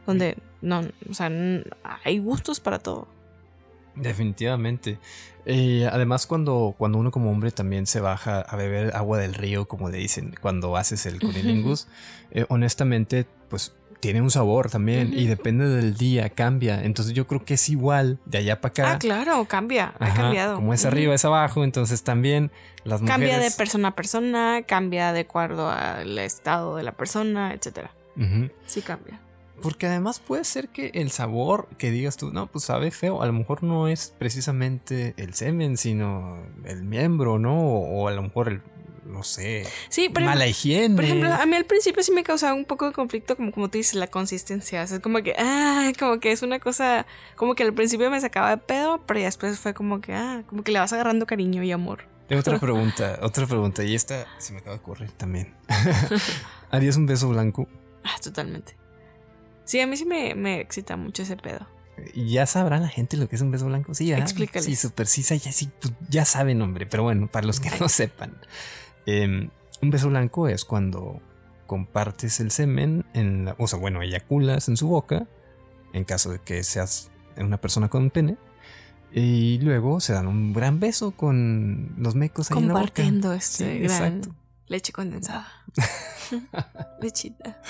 [0.06, 1.30] Donde, no, o sea,
[2.04, 3.08] hay gustos para todo.
[3.96, 4.98] Definitivamente.
[5.46, 9.66] Eh, además, cuando, cuando uno como hombre también se baja a beber agua del río,
[9.66, 11.88] como le dicen, cuando haces el cunilingus,
[12.30, 16.84] eh, honestamente, pues tiene un sabor también y depende del día, cambia.
[16.84, 18.92] Entonces yo creo que es igual de allá para acá.
[18.92, 19.94] Ah, claro, cambia.
[19.98, 20.56] ha cambiado.
[20.56, 22.50] Como es arriba, es abajo, entonces también
[22.84, 23.30] las mujeres...
[23.30, 27.92] Cambia de persona a persona, cambia de acuerdo al estado de la persona, etcétera.
[28.66, 29.20] Sí cambia.
[29.62, 33.26] Porque además puede ser que el sabor que digas tú, no, pues sabe feo, a
[33.26, 37.56] lo mejor no es precisamente el semen, sino el miembro, ¿no?
[37.58, 38.62] O, a lo mejor el,
[39.04, 40.94] no sé, Sí, pero mala higiene.
[40.94, 43.68] Por ejemplo, a mí al principio sí me causaba un poco de conflicto, como, como
[43.68, 44.82] tú dices, la consistencia.
[44.82, 48.10] O sea, es como que, ah, como que es una cosa, como que al principio
[48.10, 51.26] me sacaba de pedo, pero después fue como que, ah, como que le vas agarrando
[51.26, 52.04] cariño y amor.
[52.28, 55.54] Tengo otra pregunta, otra pregunta, y esta se me acaba de ocurrir también.
[56.70, 57.68] ¿Harías un beso blanco?
[58.04, 58.76] Ah, totalmente.
[59.66, 61.66] Sí, a mí sí me, me excita mucho ese pedo.
[62.14, 63.92] Ya sabrá la gente lo que es un beso blanco.
[63.94, 64.18] Sí, ya.
[64.18, 64.64] Explícales.
[64.64, 66.86] Sí, súper sí, ya, sí, pues, ya saben, hombre.
[66.86, 68.34] Pero bueno, para los que no sepan.
[69.06, 69.50] eh,
[69.82, 71.20] un beso blanco es cuando
[71.66, 75.26] compartes el semen, en la- o sea, bueno, eyaculas en su boca,
[75.92, 78.36] en caso de que seas una persona con pene,
[79.12, 82.80] y luego se dan un gran beso con los mecos ahí en la boca.
[82.86, 84.34] Compartiendo este Sí, gran exacto.
[84.68, 85.48] leche condensada.
[87.00, 87.60] Lechita.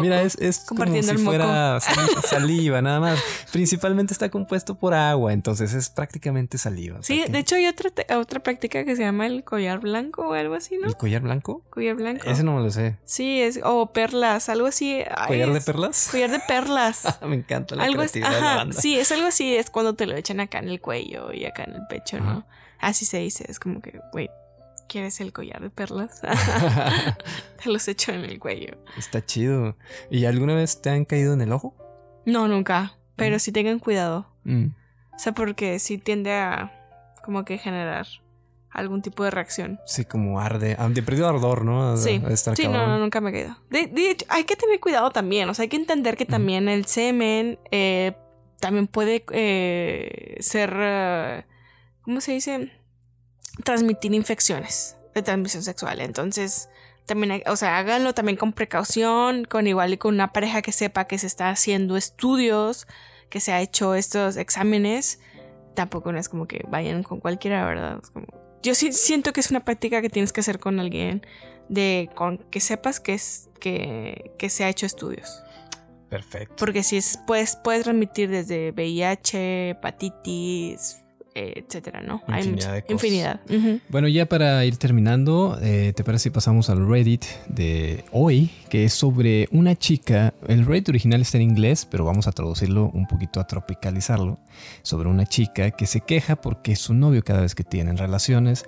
[0.00, 1.18] Mira, es, es como si moco.
[1.24, 3.20] fuera sali- saliva, nada más.
[3.52, 6.98] Principalmente está compuesto por agua, entonces es prácticamente saliva.
[6.98, 10.28] o sea Sí, de hecho hay otra, otra práctica que se llama el collar blanco
[10.28, 10.86] o algo así, ¿no?
[10.88, 11.62] ¿El collar blanco?
[11.70, 12.28] Collar blanco.
[12.28, 12.96] Ese no me lo sé.
[13.04, 15.02] Sí, es, o perlas, algo así.
[15.14, 16.08] Ay, ¿Collar de perlas?
[16.10, 17.18] Collar de perlas.
[17.26, 18.80] me encanta la algo de la banda.
[18.80, 21.64] sí, es algo así, es cuando te lo echan acá en el cuello y acá
[21.64, 22.30] en el pecho, ¿no?
[22.30, 22.46] Ajá.
[22.78, 24.28] Así se dice, es como que, güey,
[24.88, 26.20] ¿quieres el collar de perlas?
[27.62, 28.76] te los echo en el cuello.
[28.98, 29.76] Está chido.
[30.10, 31.74] ¿Y alguna vez te han caído en el ojo?
[32.26, 33.40] No, nunca, pero Mm.
[33.40, 34.26] sí tengan cuidado.
[34.44, 34.66] Mm.
[35.14, 36.72] O sea, porque sí tiende a
[37.24, 38.06] como que generar
[38.70, 39.78] algún tipo de reacción.
[39.86, 40.76] Sí, como arde.
[40.78, 41.96] ah, De perdido ardor, ¿no?
[41.96, 43.56] Sí, Ha de estar sí, no, no, nunca me he caído.
[43.70, 45.48] De, de hecho, hay que tener cuidado también.
[45.50, 46.30] O sea, hay que entender que Ujú.
[46.32, 48.12] también el semen eh,
[48.60, 51.44] también puede eh, ser, eh,
[52.02, 52.72] ¿cómo se dice?
[53.64, 56.00] Transmitir infecciones de transmisión sexual.
[56.00, 56.68] Entonces,
[57.06, 61.04] también, o sea, háganlo también con precaución, con igual y con una pareja que sepa
[61.04, 62.86] que se está haciendo estudios,
[63.28, 65.20] que se ha hecho estos exámenes.
[65.74, 67.98] Tampoco no es como que vayan con cualquiera, ¿verdad?
[68.02, 68.26] Es como-
[68.62, 71.26] yo sí siento que es una práctica que tienes que hacer con alguien
[71.68, 75.42] de con que sepas que es que, que se ha hecho estudios.
[76.08, 76.54] Perfecto.
[76.56, 81.01] Porque si es, puedes, puedes transmitir desde VIH, hepatitis,
[81.34, 82.22] etcétera, ¿no?
[82.28, 82.92] Infinidad mucha- de cosas.
[82.92, 83.40] Infinidad.
[83.48, 83.80] ujú.
[83.88, 88.50] Bueno, ya para ir terminando, eh, ¿te parece si pasamos al Reddit de hoy?
[88.68, 90.34] Que es sobre una chica.
[90.46, 94.38] El Reddit original está en inglés, pero vamos a traducirlo un poquito a tropicalizarlo.
[94.82, 98.64] Sobre una chica que se queja porque su novio, cada vez que tienen relaciones,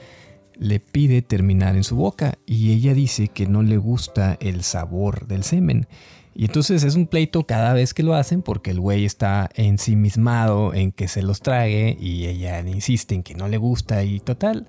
[0.57, 5.27] le pide terminar en su boca y ella dice que no le gusta el sabor
[5.27, 5.87] del semen.
[6.35, 10.75] Y entonces es un pleito cada vez que lo hacen porque el güey está ensimismado
[10.75, 14.67] en que se los trague y ella insiste en que no le gusta y total.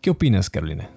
[0.00, 0.88] ¿Qué opinas, Carolina?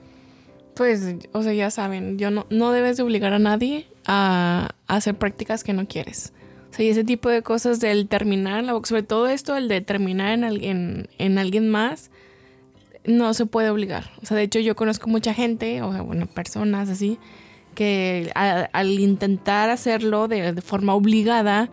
[0.76, 5.16] Pues, o sea, ya saben, yo no, no debes de obligar a nadie a, hacer
[5.16, 6.34] prácticas que no quieres.
[6.72, 9.56] O sea, y ese tipo de cosas del terminar en la boca, sobre todo esto,
[9.56, 12.12] el de terminar en alguien, en alguien más,
[13.06, 14.12] no se puede obligar.
[14.22, 17.20] O sea, de hecho, yo conozco mucha gente, o sea, bueno, personas así,
[17.76, 21.70] que a- al intentar hacerlo de, de forma obligada,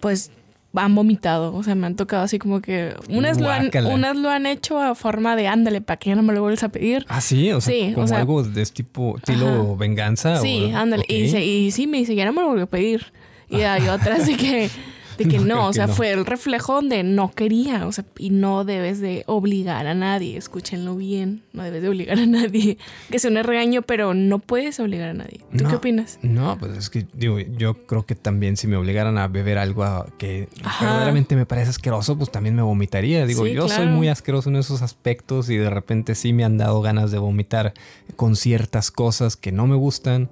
[0.00, 0.30] pues
[0.74, 1.54] han vomitado.
[1.56, 2.94] O sea, me han tocado así como que.
[3.08, 6.22] Unas, lo han, unas lo han hecho a forma de ándale, para que ya no
[6.22, 7.04] me lo vuelvas a pedir.
[7.08, 10.36] Ah, sí, o sea, Sí, o como sea- algo de este tipo, estilo venganza.
[10.40, 11.04] Sí, o- ándale.
[11.08, 13.06] Y, y sí, me dice, ya no me lo volvió a pedir.
[13.48, 14.70] Y hay otras de que,
[15.18, 15.92] de que No, o sea, no.
[15.94, 20.36] fue el reflejo donde no quería, o sea, y no debes de obligar a nadie,
[20.38, 22.78] escúchenlo bien, no debes de obligar a nadie.
[23.10, 25.40] Que sea un regaño, pero no puedes obligar a nadie.
[25.56, 25.68] ¿Tú No.
[25.70, 26.18] qué opinas?
[26.22, 29.82] No, pues es que digo, yo creo que también si me obligaran a beber algo
[29.82, 30.84] a- que Ajá.
[30.86, 33.26] verdaderamente me parece asqueroso, pues también me vomitaría.
[33.26, 36.58] Digo, Sí, yo soy muy asqueroso en esos aspectos y de repente sí me han
[36.58, 37.74] dado ganas de vomitar
[38.16, 40.30] con ciertas cosas que no me gustan.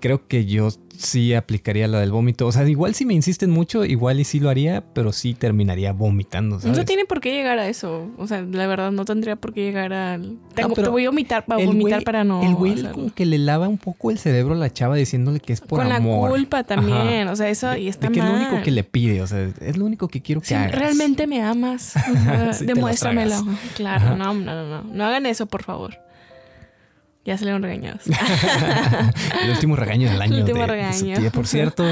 [0.00, 2.46] Creo que yo sí aplicaría la del vómito.
[2.46, 5.92] O sea, igual si me insisten mucho, igual y sí lo haría, pero sí terminaría
[5.92, 6.76] vomitando, ¿sabes?
[6.76, 8.10] No tiene por qué llegar a eso.
[8.18, 10.38] O sea, la verdad, no tendría por qué llegar al.
[10.54, 12.42] Tengo, pero te voy a vomitar para El vomitar güey- para no.
[12.42, 12.92] El güey hacerlo.
[12.92, 15.80] como que le lava un poco el cerebro a la chava diciéndole que es por
[15.82, 16.28] Con amor.
[16.30, 17.22] la culpa también.
[17.24, 17.32] Ajá.
[17.32, 18.42] O sea, eso y está de que es lo mal.
[18.48, 20.72] único que le pide, o sea, es lo único que quiero que hagas.
[20.78, 21.94] realmente me amas,
[22.58, 23.36] Sí, demuéstramelo.
[23.76, 24.16] Claro, Ajá.
[24.16, 24.82] no, no, no, no.
[24.94, 25.94] No hagan eso, por favor.
[27.24, 28.02] Ya salieron regañados.
[29.42, 30.34] El último regaño del año.
[30.36, 31.14] El último de- de regaño.
[31.16, 31.30] Sotilla.
[31.30, 31.84] Por cierto,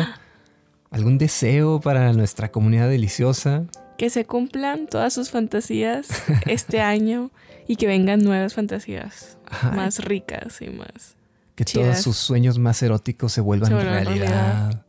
[0.91, 3.65] ¿algún deseo para nuestra comunidad deliciosa?
[3.99, 6.07] que se cumplan todas sus fantasías
[6.47, 7.33] este año
[7.67, 9.73] y que vengan nuevas fantasías Ajá.
[9.73, 11.17] más ricas y más.
[11.57, 14.85] Que todos sus sueños más eróticos se vuelvan Se vuelvan realidad.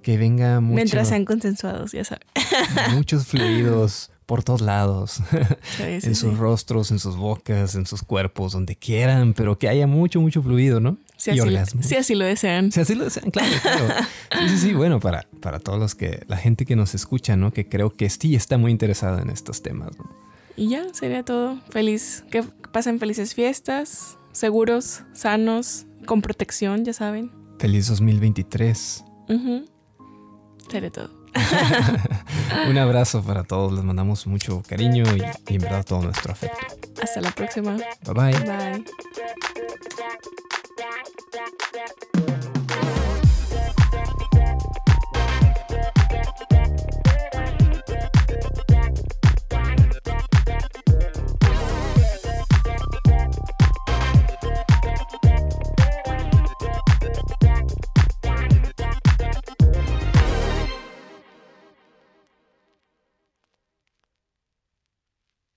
[0.00, 2.22] Que venga mucho, Mientras sean consensuados, ya saben.
[2.94, 5.20] muchos fluidos por todos lados.
[5.76, 6.36] Sí, sí, en sus sí.
[6.38, 10.80] rostros, en sus bocas, en sus cuerpos, donde quieran, pero que haya mucho, mucho fluido,
[10.80, 10.96] ¿no?
[11.18, 12.72] Si y así, si así lo desean.
[12.72, 13.88] Si así lo desean, claro, claro.
[14.38, 14.72] Sí, sí, sí.
[14.72, 17.52] Bueno, para, para todos los que, la gente que nos escucha, ¿no?
[17.52, 20.10] Que creo que sí está muy interesada en estos temas, ¿no?
[20.56, 21.60] Y ya, sería todo.
[21.68, 22.24] Feliz.
[22.30, 27.30] Que pasen felices fiestas, seguros, sanos, con protección, ya saben.
[27.58, 29.04] Feliz 2023.
[29.28, 29.66] Ujú.
[30.70, 31.21] Sería todo.
[32.68, 33.72] Un abrazo para todos.
[33.72, 35.22] Les mandamos mucho cariño y,
[35.52, 36.58] y en verdad todo nuestro afecto.
[37.02, 37.76] Hasta la próxima.
[38.04, 38.32] Bye bye.
[38.44, 38.84] Bye.